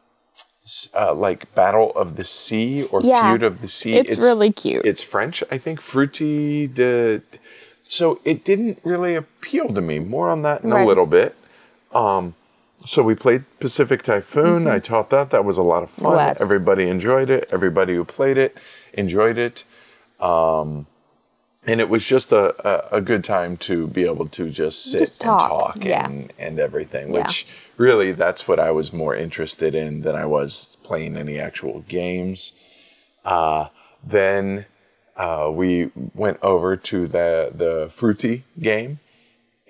uh, 0.96 1.14
like 1.14 1.54
Battle 1.54 1.92
of 1.96 2.16
the 2.16 2.24
Sea 2.24 2.84
or 2.86 3.02
Yeah, 3.02 3.30
Feud 3.32 3.44
of 3.44 3.62
the 3.62 3.68
Sea. 3.68 3.96
it's 3.98 4.18
really 4.18 4.52
cute. 4.52 4.86
It's 4.86 5.04
French, 5.04 5.44
I 5.52 5.58
think. 5.58 5.82
Fruity 5.82 6.68
de. 6.68 7.22
So 7.84 8.20
it 8.26 8.44
didn't 8.44 8.80
really 8.84 9.16
appeal 9.16 9.74
to 9.74 9.80
me. 9.82 10.00
More 10.00 10.30
on 10.30 10.42
that 10.42 10.64
in 10.64 10.72
a 10.74 10.86
little 10.86 11.06
bit. 11.06 11.36
Um, 11.94 12.36
so 12.88 13.04
we 13.04 13.14
played 13.16 13.44
Pacific 13.60 14.02
Typhoon. 14.02 14.68
I 14.68 14.80
taught 14.80 15.10
that. 15.12 15.30
That 15.32 15.46
was 15.46 15.58
a 15.58 15.64
lot 15.64 15.84
of 15.84 15.90
fun. 15.92 16.12
Mm-hmm. 16.18 16.28
was. 16.30 16.42
Everybody 16.42 16.88
enjoyed 16.90 17.30
it. 17.30 17.48
Everybody 17.52 17.94
who 17.96 18.06
played 18.06 18.38
it 18.38 18.58
enjoyed 18.94 19.38
it. 19.38 19.64
Um, 20.20 20.88
and 21.66 21.82
it 21.82 21.90
was 21.90 22.06
just 22.06 22.32
a, 22.32 22.56
a, 22.94 22.98
a 22.98 23.02
good 23.02 23.24
time 23.24 23.58
to 23.58 23.88
be 23.88 24.04
able 24.06 24.28
to 24.30 24.50
just 24.50 24.84
sit 24.90 25.00
Just 25.00 25.22
and 25.22 25.28
talk, 25.28 25.50
talk 25.76 25.84
yeah. 25.84 26.06
and, 26.06 26.32
and 26.40 26.60
everything, 26.60 27.14
Yeah. 27.14 27.28
which 27.28 27.46
really 27.76 28.14
that's 28.14 28.48
what 28.48 28.60
I 28.60 28.72
was 28.72 28.94
more 28.94 29.16
interested 29.16 29.76
in 29.76 30.02
than 30.02 30.16
I 30.16 30.26
was 30.26 30.78
playing 30.84 31.18
any 31.18 31.38
actual 31.40 31.82
games. 31.82 32.54
Uh, 33.26 33.68
then 34.04 34.66
uh, 35.18 35.50
we 35.52 35.92
went 36.14 36.38
over 36.42 36.78
to 36.78 37.08
the 37.08 37.52
the 37.54 37.90
fruity 37.92 38.46
game, 38.60 39.00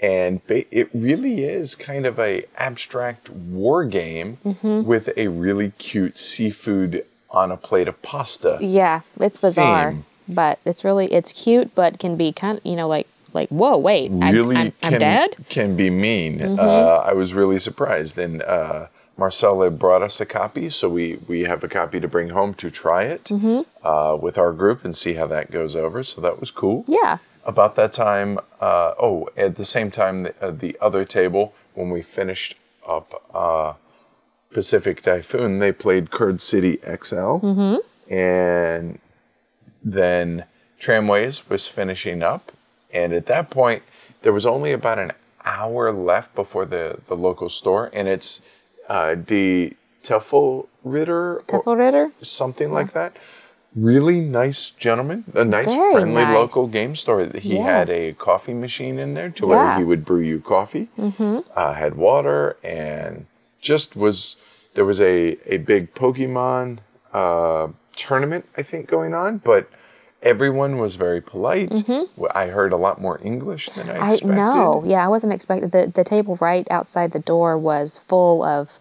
and 0.01 0.41
it 0.49 0.89
really 0.93 1.43
is 1.43 1.75
kind 1.75 2.05
of 2.05 2.19
a 2.19 2.45
abstract 2.57 3.29
war 3.29 3.83
game 3.85 4.37
Mm-hmm. 4.45 4.83
with 4.85 5.09
a 5.17 5.27
really 5.27 5.71
cute 5.77 6.17
seafood 6.17 7.05
on 7.29 7.51
a 7.51 7.57
plate 7.57 7.87
of 7.87 8.01
pasta. 8.01 8.57
Yeah, 8.61 9.01
it's 9.19 9.37
bizarre, 9.37 9.91
theme. 9.91 10.05
but 10.27 10.59
it's 10.65 10.83
really 10.83 11.11
it's 11.13 11.31
cute, 11.33 11.73
but 11.75 11.99
can 11.99 12.15
be 12.15 12.31
kind 12.31 12.57
of 12.59 12.65
you 12.65 12.75
know 12.75 12.87
like 12.87 13.07
like 13.33 13.49
whoa 13.49 13.77
wait 13.77 14.11
I'm- 14.11 14.33
really 14.33 14.55
I'm, 14.55 14.73
I'm, 14.81 14.97
dead. 14.99 15.35
can 15.49 15.75
be 15.75 15.89
mean. 15.89 16.39
Mm-hmm. 16.39 16.59
Uh, 16.59 16.63
I 16.63 17.13
was 17.13 17.33
really 17.33 17.59
surprised, 17.59 18.17
and 18.17 18.41
uh, 18.43 18.87
Marcella 19.17 19.69
brought 19.71 20.01
us 20.01 20.21
a 20.21 20.25
copy, 20.25 20.69
so 20.69 20.87
we 20.89 21.17
we 21.27 21.41
have 21.41 21.63
a 21.63 21.67
copy 21.67 21.99
to 21.99 22.07
bring 22.07 22.29
home 22.29 22.53
to 22.55 22.69
try 22.69 23.03
it 23.03 23.25
Mm-hmm. 23.25 23.61
uh, 23.85 24.15
with 24.15 24.37
our 24.37 24.53
group 24.53 24.85
and 24.85 24.95
see 24.95 25.15
how 25.15 25.27
that 25.27 25.51
goes 25.51 25.75
over. 25.75 26.03
So 26.03 26.21
that 26.21 26.39
was 26.39 26.51
cool. 26.51 26.85
Yeah, 26.87 27.17
About 27.47 27.75
that 27.77 27.93
time, 27.93 28.39
uh, 28.59 28.93
oh, 28.99 29.29
at 29.37 29.55
the 29.55 29.63
same 29.65 29.89
time, 29.89 30.23
the, 30.23 30.33
uh, 30.45 30.51
the 30.51 30.77
other 30.81 31.05
table 31.05 31.53
when 31.73 31.89
we 31.89 32.01
finished 32.01 32.55
up 32.85 33.23
uh, 33.33 33.73
Pacific 34.51 35.01
Typhoon, 35.01 35.59
they 35.59 35.71
played 35.71 36.11
Card 36.11 36.41
City 36.41 36.77
XL, 37.03 37.37
and 38.09 38.99
then 39.83 40.43
Tramways 40.79 41.49
was 41.49 41.67
finishing 41.67 42.21
up, 42.21 42.51
and 42.93 43.13
at 43.13 43.25
that 43.27 43.49
point, 43.49 43.83
there 44.23 44.33
was 44.33 44.45
only 44.45 44.73
about 44.73 44.99
an 44.99 45.13
hour 45.45 45.91
left 45.91 46.35
before 46.35 46.65
the, 46.65 46.99
the 47.07 47.15
local 47.15 47.49
store, 47.49 47.89
and 47.93 48.07
it's 48.09 48.41
uh, 48.89 49.15
the 49.15 49.73
Teffelritter 50.03 51.07
or 51.07 51.41
Teffelritter. 51.47 52.11
something 52.21 52.71
like 52.71 52.93
that. 52.93 53.15
Really 53.77 54.21
nice 54.21 54.71
gentleman, 54.71 55.23
a 55.35 55.45
nice, 55.45 55.67
Very 55.67 55.93
friendly 55.93 56.23
nice. 56.23 56.35
local 56.35 56.67
game 56.67 56.95
store. 56.95 57.25
He 57.25 57.57
had 57.57 57.91
a 57.91 58.13
coffee 58.13 58.55
machine 58.55 58.97
in 58.97 59.13
there 59.13 59.29
to 59.29 59.43
Yeah. 59.45 59.49
where 59.49 59.77
he 59.77 59.83
would 59.83 60.03
brew 60.03 60.21
you 60.21 60.39
coffee. 60.41 60.87
Mm-hmm. 60.97 61.39
Uh, 61.55 61.73
had 61.73 61.93
water 61.95 62.57
and 62.63 63.27
just 63.61 63.95
was 63.95 64.37
there 64.73 64.83
was 64.85 64.99
a 64.99 65.37
a 65.45 65.57
big 65.57 65.93
Pokemon 65.93 66.79
uh, 67.13 67.67
tournament 67.95 68.45
I 68.57 68.63
think 68.63 68.87
going 68.87 69.13
on, 69.13 69.37
but 69.51 69.69
everyone 70.23 70.79
was 70.79 70.95
very 70.95 71.21
polite. 71.21 71.83
Well, 72.15 72.31
I 72.33 72.47
heard 72.47 72.73
a 72.73 72.77
lot 72.77 72.99
more 72.99 73.19
English 73.23 73.69
than 73.75 73.89
I 73.89 73.93
Mm-hmm. 73.93 74.03
I 74.03 74.13
expected. 74.13 74.35
know. 74.35 74.83
Yeah, 74.87 75.05
I 75.05 75.07
wasn't 75.07 75.33
expecting 75.33 75.69
the 75.69 75.85
the 75.93 76.03
table 76.03 76.35
right 76.41 76.67
outside 76.71 77.11
the 77.11 77.19
door 77.33 77.57
was 77.59 77.97
full 77.99 78.41
of 78.41 78.79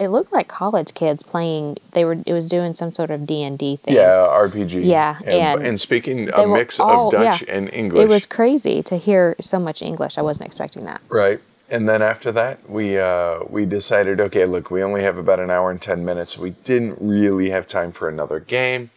it 0.00 0.08
looked 0.08 0.32
like 0.32 0.48
college 0.48 0.94
kids 0.94 1.22
playing. 1.22 1.78
They 1.92 2.04
were. 2.04 2.18
It 2.26 2.32
was 2.32 2.48
doing 2.48 2.74
some 2.74 2.92
sort 2.92 3.10
of 3.10 3.26
D 3.26 3.42
and 3.42 3.58
D 3.58 3.76
thing. 3.76 3.94
Yeah, 3.94 4.26
RPG. 4.30 4.84
Yeah, 4.84 5.18
and, 5.20 5.28
and 5.28 5.66
and 5.66 5.80
speaking 5.80 6.30
a 6.30 6.46
mix 6.46 6.78
all- 6.80 7.08
of 7.08 7.12
Dutch 7.12 7.42
yeah. 7.42 7.54
and 7.54 7.72
English. 7.72 8.04
It 8.04 8.08
was 8.08 8.26
crazy 8.26 8.82
to 8.84 8.96
hear 8.96 9.36
so 9.40 9.58
much 9.58 9.82
English. 9.82 10.18
I 10.18 10.22
wasn't 10.22 10.46
expecting 10.46 10.84
that. 10.84 11.00
Right. 11.08 11.40
And 11.68 11.88
then 11.88 12.02
after 12.02 12.30
that, 12.32 12.68
we 12.68 12.98
uh, 12.98 13.40
we 13.48 13.64
decided, 13.64 14.20
okay, 14.20 14.44
look, 14.44 14.70
we 14.70 14.82
only 14.82 15.02
have 15.02 15.16
about 15.16 15.40
an 15.40 15.50
hour 15.50 15.70
and 15.70 15.80
ten 15.80 16.04
minutes. 16.04 16.36
We 16.36 16.50
didn't 16.50 16.98
really 17.00 17.50
have 17.50 17.66
time 17.66 17.92
for 17.92 18.08
another 18.10 18.40
game, 18.40 18.90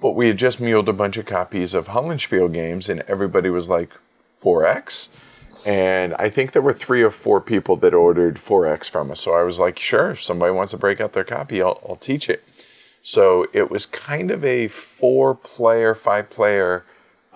but 0.00 0.12
we 0.12 0.28
had 0.28 0.38
just 0.38 0.60
muled 0.60 0.88
a 0.88 0.94
bunch 0.94 1.18
of 1.18 1.26
copies 1.26 1.74
of 1.74 1.88
Hollandspiele 1.88 2.52
games, 2.52 2.88
and 2.88 3.02
everybody 3.02 3.50
was 3.50 3.68
like, 3.68 3.90
4X. 4.42 5.08
And 5.68 6.14
I 6.18 6.30
think 6.30 6.52
there 6.52 6.62
were 6.62 6.72
three 6.72 7.02
or 7.02 7.10
four 7.10 7.42
people 7.42 7.76
that 7.76 7.92
ordered 7.92 8.36
4X 8.36 8.88
from 8.88 9.10
us. 9.10 9.20
So 9.20 9.34
I 9.34 9.42
was 9.42 9.58
like, 9.58 9.78
sure, 9.78 10.12
if 10.12 10.22
somebody 10.22 10.50
wants 10.50 10.70
to 10.70 10.78
break 10.78 10.98
out 10.98 11.12
their 11.12 11.24
copy, 11.24 11.60
I'll, 11.60 11.78
I'll 11.86 11.96
teach 11.96 12.30
it. 12.30 12.42
So 13.02 13.46
it 13.52 13.70
was 13.70 13.84
kind 13.84 14.30
of 14.30 14.42
a 14.46 14.68
four 14.68 15.34
player, 15.34 15.94
five 15.94 16.30
player 16.30 16.84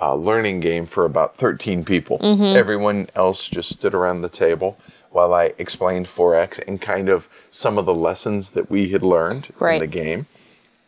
uh, 0.00 0.14
learning 0.14 0.60
game 0.60 0.86
for 0.86 1.04
about 1.04 1.36
13 1.36 1.84
people. 1.84 2.18
Everyone 2.56 3.10
else 3.14 3.48
just 3.48 3.68
stood 3.68 3.92
around 3.92 4.22
the 4.22 4.30
table 4.30 4.78
while 5.10 5.34
I 5.34 5.52
explained 5.58 6.06
4X 6.06 6.66
and 6.66 6.80
kind 6.80 7.10
of 7.10 7.28
some 7.50 7.76
of 7.76 7.84
the 7.84 7.94
lessons 7.94 8.50
that 8.52 8.70
we 8.70 8.88
had 8.88 9.02
learned 9.02 9.50
Right. 9.58 9.74
in 9.74 9.80
the 9.80 9.86
game. 9.86 10.26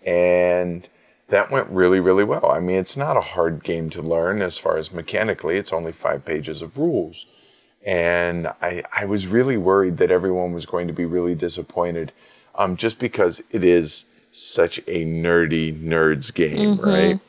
And 0.06 0.88
that 1.28 1.50
went 1.50 1.68
really, 1.68 2.00
really 2.00 2.24
well. 2.24 2.50
I 2.50 2.60
mean, 2.60 2.76
it's 2.76 2.96
not 2.96 3.18
a 3.18 3.32
hard 3.34 3.62
game 3.62 3.90
to 3.90 4.00
learn 4.00 4.40
as 4.40 4.56
far 4.56 4.78
as 4.78 4.92
mechanically, 4.92 5.58
it's 5.58 5.74
only 5.74 5.92
five 5.92 6.24
pages 6.24 6.62
of 6.62 6.78
rules. 6.78 7.26
And 7.86 8.48
I, 8.62 8.82
I 8.92 9.04
was 9.04 9.26
really 9.26 9.56
worried 9.56 9.98
that 9.98 10.10
everyone 10.10 10.52
was 10.52 10.64
going 10.66 10.86
to 10.86 10.92
be 10.94 11.04
really 11.04 11.34
disappointed 11.34 12.12
um, 12.54 12.76
just 12.76 12.98
because 12.98 13.42
it 13.50 13.62
is 13.64 14.06
such 14.32 14.78
a 14.86 15.04
nerdy 15.04 15.78
nerds 15.80 16.32
game, 16.34 16.76
right? 16.76 17.20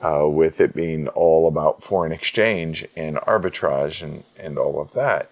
Uh, 0.00 0.26
with 0.28 0.60
it 0.60 0.74
being 0.74 1.08
all 1.08 1.48
about 1.48 1.82
foreign 1.82 2.12
exchange 2.12 2.86
and 2.96 3.16
arbitrage 3.18 4.02
and, 4.02 4.24
and 4.38 4.58
all 4.58 4.80
of 4.80 4.92
that. 4.92 5.30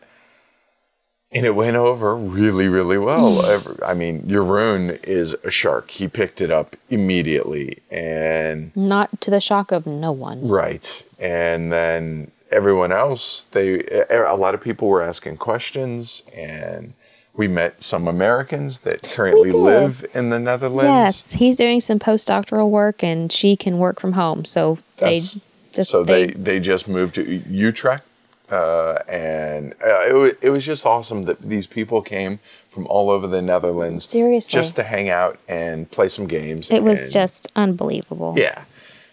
And 1.35 1.47
it 1.47 1.54
went 1.54 1.76
over 1.76 2.14
really, 2.14 2.68
really 2.68 2.99
well. 2.99 3.44
Ever- 3.44 3.82
I 3.85 3.94
mean, 3.94 4.23
Jeroen 4.25 5.02
is 5.02 5.35
a 5.44 5.50
shark. 5.50 5.90
He 5.90 6.06
picked 6.09 6.42
it 6.42 6.50
up 6.50 6.76
immediately. 6.90 7.78
And 7.90 8.75
Not 8.76 9.21
to 9.23 9.30
the 9.30 9.40
shock 9.40 9.73
of 9.73 9.87
no 9.87 10.12
one. 10.12 10.47
Right. 10.47 11.02
And 11.18 11.73
then 11.73 12.30
everyone 12.52 12.92
else, 12.92 13.42
they 13.52 13.80
a 14.11 14.37
lot 14.37 14.54
of 14.54 14.61
people 14.61 14.88
were 14.88 15.02
asking 15.02 15.37
questions 15.38 16.23
and 16.37 16.92
we 17.35 17.49
met 17.49 17.82
some 17.82 18.06
Americans 18.09 18.80
that 18.80 19.02
currently 19.02 19.50
live 19.50 20.04
in 20.14 20.28
the 20.30 20.38
Netherlands. 20.38 20.85
Yes, 20.85 21.32
he's 21.32 21.56
doing 21.56 21.80
some 21.80 21.99
postdoctoral 21.99 22.68
work, 22.68 23.02
and 23.02 23.32
she 23.32 23.56
can 23.56 23.78
work 23.78 23.99
from 24.00 24.12
home. 24.12 24.44
So 24.44 24.78
they 24.99 25.18
just 25.18 25.40
so 25.85 26.04
they, 26.04 26.26
they, 26.26 26.32
they 26.35 26.61
just 26.61 26.88
moved 26.88 27.14
to 27.14 27.23
Utrecht. 27.49 28.04
Uh, 28.50 28.99
and 29.09 29.73
uh, 29.82 30.06
it, 30.06 30.12
wa- 30.14 30.38
it 30.42 30.50
was 30.50 30.66
just 30.66 30.85
awesome 30.85 31.23
that 31.23 31.40
these 31.40 31.66
people 31.66 32.02
came 32.02 32.38
from 32.71 32.87
all 32.87 33.09
over 33.09 33.26
the 33.26 33.40
Netherlands 33.40 34.04
Seriously. 34.04 34.52
just 34.52 34.76
to 34.76 34.82
hang 34.82 35.09
out 35.09 35.38
and 35.49 35.90
play 35.90 36.06
some 36.09 36.26
games. 36.26 36.71
it 36.71 36.82
was 36.82 37.11
just 37.11 37.50
unbelievable. 37.56 38.35
Yeah. 38.37 38.64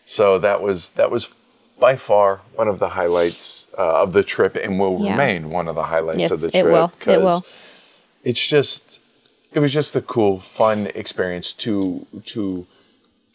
So 0.05 0.39
that 0.39 0.61
was 0.61 0.89
that 0.91 1.09
was 1.09 1.33
by 1.79 1.95
far 1.95 2.41
one 2.55 2.67
of 2.67 2.79
the 2.79 2.89
highlights 2.89 3.67
uh, 3.77 4.01
of 4.03 4.13
the 4.13 4.23
trip, 4.23 4.55
and 4.55 4.79
will 4.79 4.99
Yeah. 5.03 5.11
remain 5.11 5.49
one 5.49 5.67
of 5.67 5.75
the 5.75 5.85
highlights 5.85 6.19
Yes, 6.19 6.31
of 6.31 6.41
the 6.41 6.47
it 6.57 6.61
trip. 6.61 6.73
will. 6.73 6.91
It 7.07 7.21
will. 7.21 7.45
It's 8.23 8.45
just, 8.45 8.99
it 9.53 9.59
was 9.59 9.71
just 9.73 9.95
a 9.95 10.01
cool, 10.01 10.39
fun 10.39 10.87
experience 10.95 11.53
to 11.53 12.05
to 12.27 12.65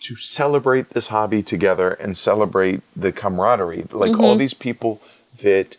to 0.03 0.17
celebrate 0.17 0.91
this 0.91 1.07
hobby 1.09 1.43
together 1.43 1.91
and 1.95 2.15
celebrate 2.17 2.83
the 2.95 3.11
camaraderie. 3.13 3.87
Like 3.91 4.13
Mm-hmm. 4.13 4.21
all 4.21 4.37
these 4.37 4.55
people 4.55 5.01
that. 5.43 5.77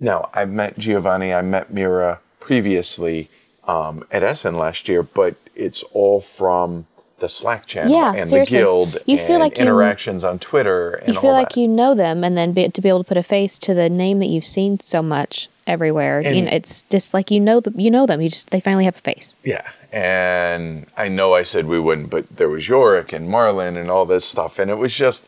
Now 0.00 0.30
I've 0.32 0.50
met 0.50 0.78
Giovanni, 0.78 1.34
I 1.34 1.42
met 1.42 1.72
Mira 1.72 2.20
previously 2.40 3.28
um, 3.66 4.04
at 4.12 4.22
Essen 4.22 4.56
last 4.56 4.88
year, 4.88 5.02
but 5.02 5.34
it's 5.56 5.82
all 5.92 6.20
from 6.20 6.86
the 7.20 7.28
Slack 7.28 7.66
channel 7.66 7.92
Yeah, 7.92 8.14
and 8.14 8.28
seriously. 8.28 8.58
the 8.58 8.62
guild 8.64 8.98
You 9.06 9.18
and 9.18 9.26
feel 9.26 9.38
like 9.40 9.58
you- 9.58 9.62
interactions 9.62 10.22
on 10.24 10.38
Twitter 10.38 10.90
and 10.94 11.14
You 11.14 11.20
feel 11.20 11.32
like 11.32 11.50
that. 11.50 11.60
you 11.60 11.66
know 11.66 11.94
them, 11.94 12.22
and 12.24 12.36
then 12.36 12.52
be, 12.52 12.68
to 12.68 12.80
be 12.80 12.88
able 12.88 13.02
to 13.02 13.08
put 13.08 13.16
a 13.16 13.22
face 13.22 13.58
to 13.60 13.74
the 13.74 13.88
name 13.90 14.18
that 14.20 14.26
you've 14.26 14.44
seen 14.44 14.78
so 14.80 15.02
much 15.02 15.48
everywhere. 15.66 16.20
you 16.20 16.42
know, 16.42 16.50
it's 16.52 16.82
just 16.84 17.12
like 17.14 17.30
you 17.30 17.40
know 17.40 17.60
them. 17.60 17.78
You 17.78 17.90
know 17.90 18.06
them. 18.06 18.20
You 18.20 18.28
just 18.30 18.50
they 18.50 18.60
finally 18.60 18.84
have 18.84 18.96
a 18.96 19.00
face. 19.00 19.34
Yeah, 19.44 19.66
and 19.92 20.86
I 20.96 21.08
know 21.08 21.34
I 21.34 21.42
said 21.42 21.66
we 21.66 21.80
wouldn't, 21.80 22.10
but 22.10 22.36
there 22.36 22.48
was 22.48 22.68
Yorick 22.68 23.12
and 23.12 23.28
Marlin 23.28 23.76
and 23.76 23.90
all 23.90 24.06
this 24.06 24.24
stuff, 24.24 24.58
and 24.58 24.70
it 24.70 24.76
was 24.78 24.94
just, 24.94 25.26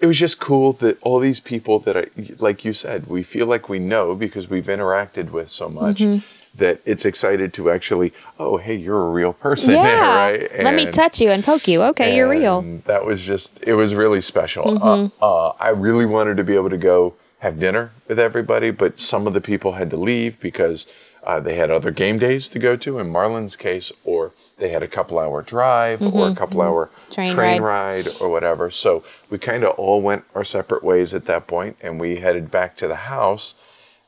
it 0.00 0.06
was 0.06 0.18
just 0.18 0.40
cool 0.40 0.72
that 0.74 0.96
all 1.02 1.18
these 1.20 1.40
people 1.40 1.78
that 1.80 1.96
I, 1.96 2.06
like 2.38 2.64
you 2.64 2.72
said, 2.72 3.06
we 3.06 3.22
feel 3.22 3.46
like 3.46 3.68
we 3.68 3.78
know 3.78 4.14
because 4.14 4.48
we've 4.48 4.66
interacted 4.66 5.30
with 5.30 5.50
so 5.50 5.68
much 5.68 5.98
Mm-hmm. 5.98 6.26
That 6.58 6.80
it's 6.84 7.04
excited 7.04 7.52
to 7.54 7.70
actually, 7.70 8.12
oh, 8.38 8.56
hey, 8.56 8.74
you're 8.74 9.06
a 9.06 9.10
real 9.10 9.32
person, 9.32 9.70
yeah. 9.74 10.14
right? 10.14 10.62
Let 10.62 10.74
me 10.74 10.90
touch 10.90 11.20
you 11.20 11.30
and 11.30 11.42
poke 11.42 11.66
you. 11.66 11.82
Okay, 11.82 12.14
you're 12.14 12.28
real. 12.28 12.62
Mm-hmm. 12.62 12.86
That 12.86 13.04
was 13.04 13.22
just, 13.22 13.62
it 13.62 13.74
was 13.74 13.94
really 13.94 14.20
special. 14.20 14.82
Uh, 14.82 15.08
uh, 15.24 15.48
I 15.58 15.70
really 15.70 16.06
wanted 16.06 16.36
to 16.36 16.44
be 16.44 16.54
able 16.54 16.70
to 16.70 16.76
go 16.76 17.14
have 17.38 17.58
dinner 17.58 17.92
with 18.08 18.18
everybody, 18.18 18.70
but 18.70 18.98
some 19.00 19.26
of 19.26 19.32
the 19.32 19.40
people 19.40 19.72
had 19.72 19.90
to 19.90 19.96
leave 19.96 20.38
because 20.40 20.86
uh, 21.24 21.40
they 21.40 21.54
had 21.54 21.70
other 21.70 21.90
game 21.90 22.18
days 22.18 22.48
to 22.48 22.58
go 22.58 22.76
to, 22.76 22.98
in 22.98 23.08
Marlon's 23.10 23.56
case, 23.56 23.92
or 24.04 24.32
they 24.58 24.70
had 24.70 24.82
a 24.82 24.88
couple 24.88 25.18
hour 25.18 25.42
drive 25.42 26.02
or 26.02 26.28
a 26.28 26.34
couple 26.34 26.60
hour 26.60 26.90
Mm-hmm. 27.10 27.34
Train 27.34 27.62
ride. 27.62 28.06
or 28.20 28.28
whatever. 28.28 28.70
So 28.70 29.02
we 29.30 29.38
kind 29.38 29.64
of 29.64 29.70
all 29.78 30.02
went 30.02 30.24
our 30.34 30.44
separate 30.44 30.84
ways 30.84 31.14
at 31.14 31.24
that 31.24 31.46
point, 31.46 31.76
and 31.80 31.98
we 31.98 32.16
headed 32.16 32.50
back 32.50 32.76
to 32.78 32.86
the 32.88 32.96
house 32.96 33.54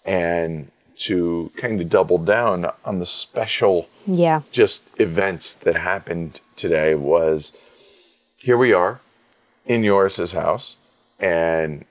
and 0.04 0.70
to 1.00 1.50
kind 1.56 1.80
of 1.80 1.88
double 1.88 2.18
down 2.18 2.70
on 2.84 2.98
the 2.98 3.06
special 3.06 3.88
Yeah. 4.06 4.42
just 4.52 4.84
events 5.00 5.54
that 5.54 5.76
happened 5.76 6.40
today 6.56 6.94
was 6.94 7.56
here 8.36 8.56
we 8.56 8.72
are 8.72 9.00
in 9.66 9.82
Joris's 9.84 10.32
house 10.32 10.76
and 11.18 11.84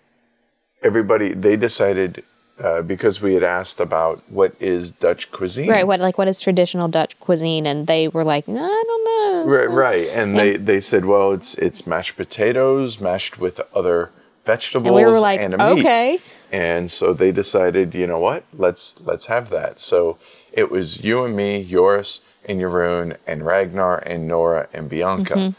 everybody 0.84 1.34
they 1.34 1.56
decided 1.56 2.24
uh, 2.64 2.82
because 2.82 3.22
we 3.22 3.34
had 3.36 3.44
asked 3.44 3.80
about 3.80 4.22
what 4.30 4.54
is 4.60 4.92
Dutch 4.92 5.32
cuisine 5.32 5.70
Right. 5.70 5.88
What 5.88 6.00
like 6.00 6.18
what 6.18 6.28
is 6.28 6.40
traditional 6.40 6.88
Dutch 6.88 7.20
cuisine? 7.20 7.66
And 7.66 7.88
they 7.88 8.08
were 8.10 8.24
like, 8.24 8.46
I 8.50 8.54
don't 8.54 9.04
know. 9.10 9.46
right, 9.48 9.70
right. 9.70 10.08
and 10.10 10.38
they 10.38 10.58
they 10.58 10.82
said 10.82 11.06
well 11.06 11.32
it's 11.32 11.56
it's 11.56 11.88
mashed 11.88 12.16
potatoes 12.18 13.00
mashed 13.00 13.40
with 13.40 13.62
other 13.74 14.12
vegetables 14.46 14.92
were 14.92 15.20
like, 15.20 15.42
and 15.42 15.54
a 15.54 15.58
meat 15.58 15.80
"Okay." 15.86 16.20
And 16.52 16.90
so 16.92 17.14
they 17.14 17.32
decided 17.32 17.94
you 17.94 18.08
know 18.08 18.20
what 18.20 18.44
let's 18.54 19.00
let's 19.02 19.28
have 19.28 19.50
that 19.50 19.80
so 19.80 20.18
it 20.52 20.72
was 20.72 21.04
you 21.04 21.24
and 21.24 21.36
me 21.36 21.64
Joris 21.70 22.22
and 22.46 22.60
Jeroen 22.60 23.18
and 23.28 23.46
Ragnar 23.46 23.98
and 24.00 24.28
Nora 24.28 24.68
and 24.74 24.90
Bianca 24.90 25.34
Mm-hmm. 25.36 25.54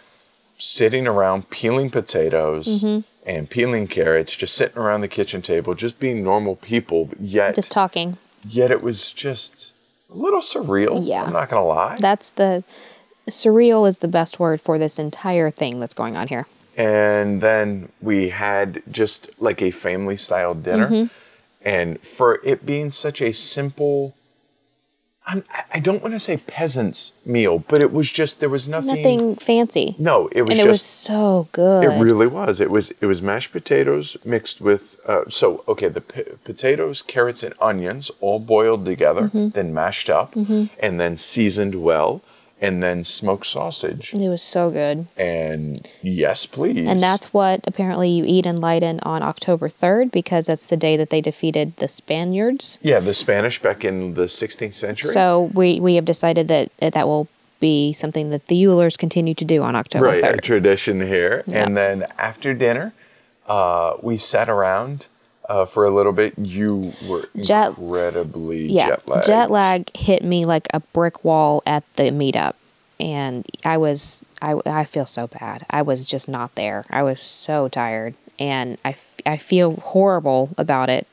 sitting 0.59 1.07
around 1.07 1.51
peeling 1.51 1.91
potatoes 1.91 2.67
Mm-hmm. 2.83 3.01
and 3.29 3.49
peeling 3.51 3.87
carrots 3.87 4.37
just 4.37 4.55
sitting 4.55 4.79
around 4.79 5.01
the 5.03 5.09
kitchen 5.09 5.43
table 5.43 5.75
just 5.75 5.99
being 6.01 6.23
normal 6.25 6.57
people 6.57 7.11
yet 7.21 7.55
Just 7.55 7.71
talking. 7.73 8.19
yet 8.45 8.71
it 8.71 8.83
was 8.83 9.13
just 9.13 9.73
a 10.11 10.15
little 10.15 10.41
surreal 10.41 10.99
Yeah. 11.07 11.23
I'm 11.25 11.33
not 11.33 11.49
gonna 11.51 11.65
lie 11.67 11.97
That's 12.01 12.33
the 12.33 12.65
surreal 13.29 13.87
is 13.89 14.01
the 14.01 14.09
best 14.09 14.41
word 14.41 14.61
for 14.61 14.79
this 14.79 14.99
entire 14.99 15.51
thing 15.51 15.79
that's 15.79 15.95
going 15.95 16.17
on 16.17 16.27
here. 16.29 16.47
And 16.77 17.41
then 17.41 17.89
we 18.01 18.31
had 18.31 18.83
just 18.91 19.29
like 19.41 19.61
a 19.63 19.71
family 19.71 20.17
style 20.17 20.55
dinner 20.55 20.89
Mm-hmm. 20.89 21.07
and 21.63 22.01
for 22.01 22.41
it 22.45 22.65
being 22.65 22.91
such 22.93 23.21
a 23.21 23.33
simple 23.33 24.15
I'm, 25.27 25.45
I 25.73 25.79
don't 25.81 26.03
want 26.03 26.15
to 26.15 26.19
say 26.21 26.39
peasant's 26.39 27.13
meal 27.27 27.59
but 27.69 27.83
it 27.83 27.93
was 27.93 28.11
just 28.11 28.41
there 28.41 28.49
was 28.49 28.67
nothing, 28.67 28.89
Nothing 28.97 29.37
fancy. 29.37 29.95
no 29.99 30.29
it 30.33 30.43
was 30.43 30.59
and 30.59 30.67
just 30.67 30.69
was 30.69 30.83
so 30.83 31.49
good. 31.53 31.85
it 31.85 31.89
really 32.03 32.27
was 32.27 32.59
it 32.61 32.71
was 32.71 32.91
it 33.01 33.07
was 33.07 33.21
mashed 33.21 33.53
potatoes 33.53 34.17
mixed 34.25 34.61
with 34.61 34.99
uh, 35.07 35.23
so 35.29 35.63
okay 35.69 35.89
the 35.89 36.01
p- 36.01 36.25
potatoes 36.45 37.03
carrots 37.03 37.43
and 37.43 37.55
onions 37.61 38.11
all 38.21 38.41
boiled 38.41 38.85
together 38.87 39.25
Mm-hmm. 39.29 39.49
then 39.51 39.75
mashed 39.75 40.09
up 40.09 40.35
and 40.35 40.99
then 41.01 41.17
seasoned 41.17 41.75
well 41.83 42.23
and 42.61 42.83
then 42.83 43.05
smoked 43.05 43.47
sausage 43.47 44.13
It 44.15 44.29
was 44.29 44.43
so 44.43 44.71
good. 44.71 45.07
and 45.17 45.87
yes 46.03 46.47
please 46.47 46.87
And 46.89 47.03
that's 47.03 47.33
what 47.33 47.61
apparently 47.67 48.11
you 48.11 48.25
eat 48.27 48.47
in 48.47 48.57
Leiden 48.57 49.01
on 49.03 49.23
October 49.23 49.69
3rd 49.69 50.13
because 50.13 50.47
that's 50.47 50.67
the 50.67 50.77
day 50.77 50.97
that 50.97 51.11
they 51.11 51.21
defeated 51.21 51.77
the 51.77 51.89
Spaniards. 51.89 52.79
Yeah, 52.83 53.01
the 53.01 53.15
Spanish 53.15 53.61
back 53.63 53.85
in 53.85 54.15
the 54.15 54.25
16th 54.25 54.75
century. 54.75 55.11
So 55.11 55.51
we, 55.55 55.81
we 55.81 55.95
have 55.97 56.05
decided 56.05 56.49
that 56.49 56.71
that 56.81 57.07
will 57.07 57.29
be 57.61 57.93
something 57.93 58.31
that 58.31 58.47
the 58.47 58.63
Uhlers 58.65 58.97
continue 58.97 59.35
to 59.35 59.45
do 59.45 59.63
on 59.63 59.77
October 59.77 60.07
right, 60.07 60.25
a 60.25 60.39
tradition 60.39 61.01
here. 61.01 61.45
Yeah. 61.47 61.65
And 61.65 61.77
then 61.77 62.07
after 62.19 62.55
dinner, 62.55 62.93
uh, 63.47 63.95
we 64.03 64.17
sat 64.17 64.49
around 64.49 65.07
uh, 65.51 65.67
for 65.67 65.85
a 65.85 65.91
little 65.95 66.13
bit. 66.13 66.33
You 66.39 66.93
were 67.09 67.29
Jet- 67.43 67.77
incredibly 67.77 68.73
yeah, 68.73 68.89
jet 68.89 69.09
lagged. 69.09 69.27
jet 69.27 69.51
lag 69.51 69.97
hit 69.97 70.25
me 70.25 70.45
like 70.45 70.69
a 70.73 70.81
brick 70.81 71.25
wall 71.25 71.63
at 71.67 71.83
the 71.97 72.05
meetup, 72.05 72.55
and 72.99 73.45
I 73.65 73.77
was 73.77 74.25
I 74.41 74.55
I 74.65 74.85
feel 74.85 75.07
so 75.07 75.27
bad. 75.27 75.67
I 75.69 75.83
was 75.83 76.07
just 76.07 76.29
not 76.29 76.55
there. 76.55 76.85
I 76.91 77.03
was 77.03 77.21
so 77.23 77.69
tired, 77.69 78.15
and 78.39 78.79
I, 78.85 78.91
f- 78.91 79.19
I 79.27 79.37
feel 79.37 79.77
horrible 79.77 80.51
about 80.57 80.89
it. 80.89 81.07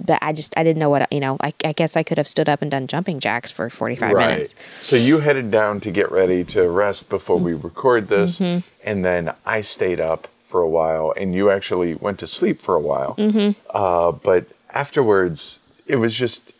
But 0.00 0.20
I 0.22 0.32
just 0.32 0.56
I 0.56 0.62
didn't 0.62 0.78
know 0.78 0.90
what 0.90 1.12
you 1.12 1.18
know. 1.18 1.36
I, 1.40 1.52
I 1.64 1.72
guess 1.72 1.96
I 1.96 2.04
could 2.04 2.18
have 2.18 2.28
stood 2.28 2.48
up 2.48 2.62
and 2.62 2.70
done 2.70 2.86
jumping 2.86 3.18
jacks 3.18 3.50
for 3.50 3.68
forty 3.68 3.96
five 3.96 4.14
minutes. 4.16 4.54
So 4.80 4.94
you 4.94 5.18
headed 5.20 5.50
down 5.50 5.80
to 5.80 5.90
get 5.90 6.12
ready 6.12 6.44
to 6.54 6.68
rest 6.70 7.08
before 7.08 7.36
we 7.38 7.52
record 7.54 8.06
this, 8.08 8.38
Mm-hmm. 8.38 8.60
and 8.84 9.04
then 9.04 9.34
I 9.44 9.60
stayed 9.62 9.98
up 9.98 10.28
for 10.48 10.60
a 10.60 10.68
while, 10.68 11.12
and 11.16 11.34
you 11.34 11.50
actually 11.50 11.94
went 11.94 12.18
to 12.20 12.26
sleep 12.26 12.60
for 12.60 12.74
a 12.74 12.80
while. 12.80 13.14
Mm-hmm. 13.16 13.60
Uh, 13.70 14.12
but 14.12 14.46
afterwards, 14.70 15.60
it 15.86 15.96
was 15.96 16.14
just. 16.16 16.52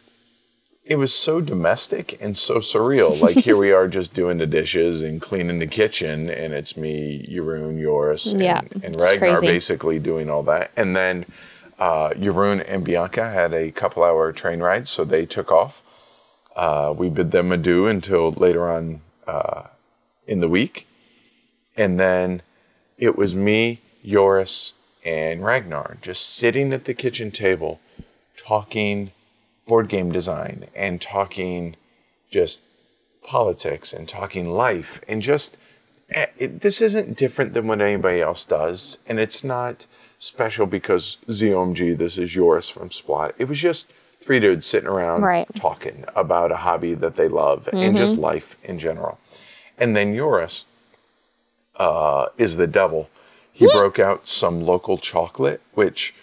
It 0.84 0.96
was 0.96 1.12
so 1.12 1.42
domestic 1.42 2.16
and 2.18 2.38
so 2.38 2.60
surreal. 2.60 3.20
Like 3.20 3.36
here 3.44 3.58
we 3.58 3.72
are 3.72 3.88
just 3.88 4.14
doing 4.14 4.38
the 4.38 4.46
dishes 4.46 5.02
and 5.02 5.20
cleaning 5.20 5.58
the 5.58 5.66
kitchen, 5.66 6.30
and 6.30 6.54
it's 6.54 6.78
me, 6.78 7.26
Jeroen, 7.30 7.78
Joris, 7.82 8.24
and, 8.32 8.40
Yeah, 8.40 8.62
and 8.82 8.98
Ragnar 8.98 9.40
basically 9.42 9.98
doing 9.98 10.30
all 10.30 10.42
that. 10.44 10.70
And 10.76 10.96
then 10.96 11.26
uh, 11.78 12.10
Jeroen 12.10 12.64
and 12.66 12.84
Bianca 12.84 13.30
had 13.30 13.52
a 13.52 13.70
couple 13.70 14.02
hour 14.02 14.32
train 14.32 14.60
ride, 14.60 14.88
so 14.88 15.04
they 15.04 15.26
took 15.26 15.52
off. 15.52 15.82
Uh, 16.56 16.92
we 16.96 17.08
bid 17.08 17.30
them 17.30 17.52
adieu 17.52 17.86
until 17.86 18.32
later 18.32 18.68
on 18.68 19.00
uh, 19.26 19.64
in 20.26 20.40
the 20.40 20.48
week. 20.48 20.86
And 21.76 22.00
then 22.00 22.42
it 22.98 23.16
was 23.16 23.34
me, 23.34 23.80
Joris, 24.04 24.72
and 25.04 25.44
Ragnar 25.44 25.96
just 26.02 26.28
sitting 26.28 26.72
at 26.72 26.84
the 26.84 26.94
kitchen 26.94 27.30
table 27.30 27.80
talking 28.36 29.12
board 29.66 29.88
game 29.88 30.10
design 30.12 30.66
and 30.74 31.00
talking 31.00 31.76
just 32.30 32.62
politics 33.24 33.92
and 33.92 34.08
talking 34.08 34.50
life 34.50 35.00
and 35.06 35.22
just 35.22 35.56
eh, 36.10 36.26
it, 36.38 36.60
this 36.62 36.80
isn't 36.80 37.16
different 37.16 37.54
than 37.54 37.66
what 37.68 37.80
anybody 37.80 38.20
else 38.20 38.44
does. 38.44 38.98
And 39.06 39.18
it's 39.20 39.44
not 39.44 39.86
special 40.18 40.66
because 40.66 41.18
ZOMG 41.28 41.96
this 41.96 42.18
is 42.18 42.30
Joris 42.30 42.68
from 42.68 42.88
Splot. 42.88 43.32
It 43.38 43.44
was 43.44 43.58
just 43.60 43.92
three 44.20 44.40
dudes 44.40 44.66
sitting 44.66 44.88
around 44.88 45.22
Right. 45.22 45.46
talking 45.54 46.04
about 46.16 46.50
a 46.50 46.56
hobby 46.56 46.94
that 46.94 47.16
they 47.16 47.28
love 47.28 47.68
and 47.72 47.96
just 47.96 48.18
life 48.18 48.56
in 48.64 48.78
general. 48.78 49.18
And 49.78 49.94
then 49.94 50.14
Joris 50.14 50.64
uh, 51.78 52.26
is 52.36 52.56
the 52.56 52.66
devil 52.66 53.08
he 53.52 53.66
broke 53.66 53.98
out 53.98 54.28
some 54.28 54.64
local 54.64 54.98
chocolate 54.98 55.60
which 55.74 56.14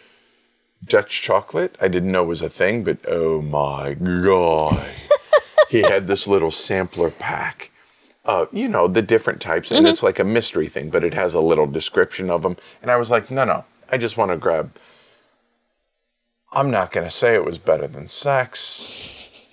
Dutch 0.86 1.22
chocolate 1.22 1.76
I 1.82 1.88
didn't 1.88 2.12
know 2.12 2.24
was 2.24 2.42
a 2.42 2.50
thing, 2.50 2.84
but 2.84 3.00
oh 3.08 3.42
my 3.42 3.94
god. 3.94 4.86
he 5.70 5.82
had 5.82 6.08
this 6.08 6.28
little 6.28 6.52
sampler 6.52 7.10
pack. 7.10 7.72
Uh, 8.24 8.46
you 8.52 8.68
know, 8.68 8.88
the 8.88 9.04
different 9.04 9.40
types, 9.40 9.72
and 9.72 9.88
it's 9.88 10.02
like 10.02 10.18
a 10.18 10.24
mystery 10.24 10.68
thing, 10.68 10.90
but 10.90 11.04
it 11.04 11.14
has 11.14 11.36
a 11.36 11.40
little 11.40 11.68
description 11.68 12.32
of 12.32 12.42
them. 12.42 12.58
And 12.82 12.90
I 12.90 12.96
was 12.96 13.12
like, 13.12 13.30
no, 13.30 13.44
no, 13.44 13.66
I 13.92 14.00
just 14.00 14.18
want 14.18 14.32
to 14.32 14.38
grab. 14.38 14.76
I'm 16.52 16.72
not 16.72 16.92
going 16.92 17.06
to 17.06 17.12
say 17.12 17.36
it 17.36 17.46
was 17.46 17.60
better 17.60 17.86
than 17.86 18.08
sex, 18.08 19.46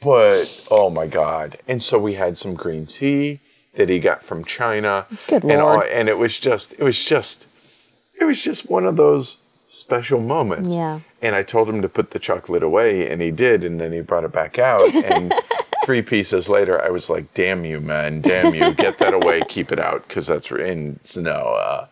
but 0.00 0.64
oh 0.70 0.90
my 0.90 1.08
god. 1.08 1.58
And 1.66 1.82
so 1.82 1.98
we 1.98 2.14
had 2.14 2.38
some 2.38 2.54
green 2.54 2.86
tea 2.86 3.40
that 3.74 3.88
he 3.88 3.98
got 3.98 4.24
from 4.24 4.44
China. 4.44 5.06
Good 5.26 5.44
and, 5.44 5.60
Lord. 5.60 5.88
and 5.88 6.08
it 6.08 6.18
was 6.18 6.38
just, 6.38 6.72
it 6.72 6.82
was 6.82 7.02
just, 7.02 7.46
it 8.20 8.24
was 8.24 8.42
just 8.42 8.68
one 8.68 8.84
of 8.84 8.96
those 8.96 9.38
special 9.68 10.20
moments. 10.20 10.74
Yeah. 10.74 11.00
And 11.20 11.34
I 11.34 11.42
told 11.42 11.68
him 11.68 11.82
to 11.82 11.88
put 11.88 12.10
the 12.10 12.18
chocolate 12.18 12.62
away, 12.62 13.10
and 13.10 13.22
he 13.22 13.30
did, 13.30 13.64
and 13.64 13.80
then 13.80 13.92
he 13.92 14.00
brought 14.00 14.24
it 14.24 14.32
back 14.32 14.58
out. 14.58 14.82
And 14.94 15.32
three 15.84 16.02
pieces 16.02 16.48
later, 16.48 16.82
I 16.82 16.90
was 16.90 17.08
like, 17.08 17.32
"Damn 17.34 17.64
you, 17.64 17.80
man! 17.80 18.20
Damn 18.20 18.54
you! 18.54 18.74
Get 18.74 18.98
that 18.98 19.14
away! 19.14 19.42
Keep 19.48 19.72
it 19.72 19.78
out, 19.78 20.06
because 20.06 20.26
that's 20.26 20.50
and 20.50 20.98
no." 21.16 21.54
Uh, 21.54 21.86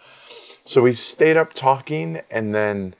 so 0.64 0.82
we 0.82 0.94
stayed 0.94 1.36
up 1.36 1.54
talking, 1.54 2.20
and 2.30 2.54
then 2.54 2.94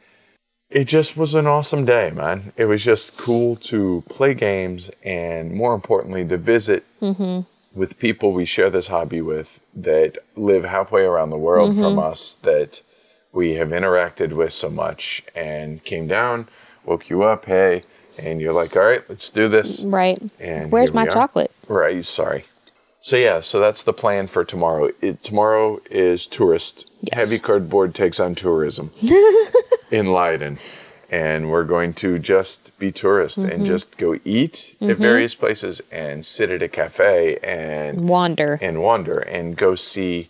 it 0.70 0.84
just 0.84 1.16
was 1.16 1.34
an 1.34 1.46
awesome 1.46 1.84
day, 1.84 2.12
man. 2.12 2.52
It 2.56 2.66
was 2.66 2.84
just 2.84 3.16
cool 3.16 3.56
to 3.56 4.04
play 4.08 4.34
games, 4.34 4.90
and 5.02 5.52
more 5.52 5.74
importantly, 5.74 6.24
to 6.28 6.36
visit 6.36 6.84
with 7.74 7.98
people 7.98 8.32
we 8.32 8.44
share 8.44 8.70
this 8.70 8.88
hobby 8.88 9.20
with 9.20 9.60
that 9.74 10.18
live 10.36 10.64
halfway 10.64 11.02
around 11.02 11.30
the 11.30 11.38
world 11.38 11.72
mm-hmm. 11.72 11.82
from 11.82 11.98
us 11.98 12.34
that 12.42 12.82
we 13.32 13.54
have 13.54 13.68
interacted 13.68 14.32
with 14.32 14.52
so 14.52 14.68
much 14.68 15.22
and 15.34 15.84
came 15.84 16.06
down, 16.06 16.48
woke 16.84 17.08
you 17.08 17.22
up, 17.22 17.44
hey, 17.44 17.84
and 18.18 18.40
you're 18.40 18.52
like, 18.52 18.74
all 18.74 18.82
right, 18.82 19.08
let's 19.08 19.30
do 19.30 19.48
this. 19.48 19.82
Right. 19.82 20.20
And 20.38 20.70
Where's 20.72 20.92
my 20.92 21.06
chocolate? 21.06 21.52
Right, 21.68 22.04
sorry. 22.04 22.44
So 23.02 23.16
yeah, 23.16 23.40
so 23.40 23.60
that's 23.60 23.82
the 23.82 23.94
plan 23.94 24.26
for 24.26 24.44
tomorrow. 24.44 24.90
It, 25.00 25.22
tomorrow 25.22 25.80
is 25.90 26.26
tourist. 26.26 26.90
Yes. 27.00 27.30
Heavy 27.30 27.38
cardboard 27.38 27.94
takes 27.94 28.20
on 28.20 28.34
tourism 28.34 28.90
in 29.90 30.12
Leiden. 30.12 30.58
And 31.12 31.50
we're 31.50 31.64
going 31.64 31.92
to 31.94 32.18
just 32.20 32.78
be 32.78 32.92
tourists 32.92 33.36
Mm-hmm. 33.38 33.50
and 33.50 33.66
just 33.66 33.96
go 33.98 34.16
eat 34.24 34.76
at 34.80 34.96
various 34.96 35.34
places 35.34 35.82
and 35.90 36.24
sit 36.24 36.50
at 36.50 36.62
a 36.62 36.68
cafe 36.68 37.36
and 37.42 38.08
Wander. 38.08 38.58
and 38.62 38.80
wander 38.80 39.18
and 39.18 39.56
go 39.56 39.74
see 39.74 40.28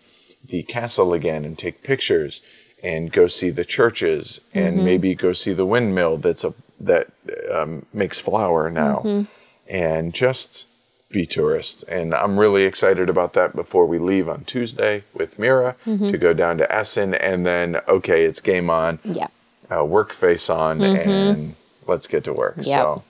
the 0.48 0.62
castle 0.62 1.12
again 1.12 1.44
and 1.44 1.58
take 1.58 1.82
pictures 1.82 2.40
and 2.82 3.12
go 3.12 3.26
see 3.28 3.50
the 3.50 3.64
churches 3.64 4.40
and 4.54 4.82
maybe 4.82 5.14
go 5.14 5.34
see 5.34 5.52
the 5.52 5.66
windmill 5.66 6.16
that's 6.16 6.44
a 6.44 6.54
that 6.80 7.08
um, 7.52 7.84
makes 7.92 8.18
flour 8.18 8.70
now. 8.70 9.26
And 9.68 10.14
just 10.14 10.64
be 11.10 11.26
tourists. 11.26 11.82
And 11.82 12.14
i'm 12.14 12.38
really 12.40 12.64
excited 12.64 13.10
about 13.10 13.34
that 13.34 13.54
before 13.54 13.84
we 13.84 13.98
leave 13.98 14.28
on 14.30 14.44
tuesday 14.44 15.04
with 15.12 15.38
mira 15.38 15.76
to 15.84 16.16
go 16.16 16.32
down 16.32 16.56
to 16.58 16.72
essen 16.74 17.12
and 17.14 17.44
then 17.44 17.76
okay 17.86 18.24
it's 18.24 18.40
game 18.40 18.70
on. 18.70 18.98
Yeah. 19.04 19.26
Uh, 19.74 19.84
work 19.84 20.12
face 20.12 20.50
on 20.50 20.82
and 20.82 21.54
let's 21.86 22.06
get 22.06 22.24
to 22.24 22.32
work. 22.32 22.56
Yep. 22.58 22.64
So, 22.66 23.02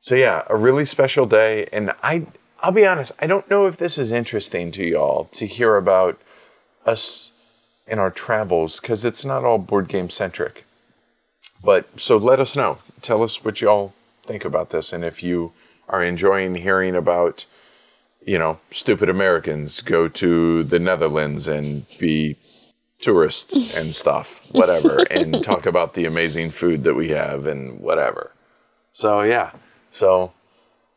so 0.00 0.14
yeah, 0.14 0.42
a 0.48 0.56
really 0.56 0.84
special 0.84 1.26
day. 1.26 1.68
And 1.72 1.92
I, 2.02 2.26
I'll 2.60 2.72
be 2.72 2.86
honest, 2.86 3.12
I 3.20 3.26
don't 3.26 3.48
know 3.50 3.66
if 3.66 3.76
this 3.76 3.98
is 3.98 4.10
interesting 4.10 4.72
to 4.72 4.84
y'all 4.84 5.24
to 5.32 5.46
hear 5.46 5.76
about 5.76 6.20
us 6.84 7.32
in 7.86 7.98
our 7.98 8.10
travels 8.10 8.80
because 8.80 9.04
it's 9.04 9.24
not 9.24 9.44
all 9.44 9.58
board 9.58 9.88
game 9.88 10.10
centric. 10.10 10.64
But 11.62 12.00
so 12.00 12.16
let 12.16 12.40
us 12.40 12.56
know. 12.56 12.78
Tell 13.02 13.22
us 13.22 13.44
what 13.44 13.60
y'all 13.60 13.94
think 14.26 14.44
about 14.44 14.70
this, 14.70 14.92
and 14.92 15.04
if 15.04 15.22
you 15.22 15.52
are 15.88 16.02
enjoying 16.02 16.56
hearing 16.56 16.94
about, 16.94 17.44
you 18.24 18.38
know, 18.38 18.58
stupid 18.72 19.08
Americans 19.08 19.80
go 19.80 20.08
to 20.08 20.64
the 20.64 20.78
Netherlands 20.78 21.46
and 21.46 21.86
be 21.98 22.36
tourists 23.06 23.76
and 23.76 23.94
stuff, 23.94 24.48
whatever, 24.52 24.98
and 25.12 25.44
talk 25.50 25.64
about 25.64 25.94
the 25.94 26.04
amazing 26.06 26.50
food 26.50 26.82
that 26.82 26.94
we 26.94 27.10
have 27.10 27.46
and 27.46 27.78
whatever. 27.78 28.32
So 28.90 29.22
yeah, 29.22 29.52
so 29.92 30.32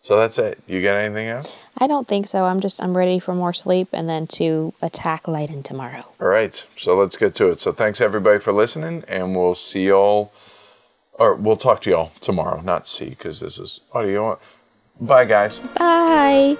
so 0.01 0.17
that's 0.17 0.39
it. 0.39 0.57
You 0.65 0.81
got 0.81 0.95
anything 0.95 1.27
else? 1.27 1.55
I 1.77 1.85
don't 1.85 2.07
think 2.07 2.27
so. 2.27 2.45
I'm 2.45 2.61
just 2.61 2.81
I'm 2.81 2.97
ready 2.97 3.19
for 3.19 3.35
more 3.35 3.53
sleep 3.53 3.89
and 3.93 4.09
then 4.09 4.25
to 4.39 4.73
attack 4.81 5.27
Leiden 5.27 5.61
tomorrow. 5.61 6.03
All 6.19 6.27
right, 6.27 6.65
so 6.75 6.97
let's 6.97 7.15
get 7.15 7.35
to 7.35 7.49
it. 7.49 7.59
So 7.59 7.71
thanks 7.71 8.01
everybody 8.01 8.39
for 8.39 8.53
listening, 8.53 9.03
and 9.07 9.35
we'll 9.35 9.53
see 9.53 9.85
y'all, 9.85 10.33
or 11.13 11.35
we'll 11.35 11.57
talk 11.57 11.79
to 11.83 11.91
y'all 11.91 12.11
tomorrow. 12.21 12.59
Not 12.61 12.87
see 12.87 13.09
because 13.09 13.39
this 13.39 13.59
is 13.59 13.81
audio. 13.93 14.39
Bye, 14.99 15.25
guys. 15.25 15.59
Bye. 15.77 16.57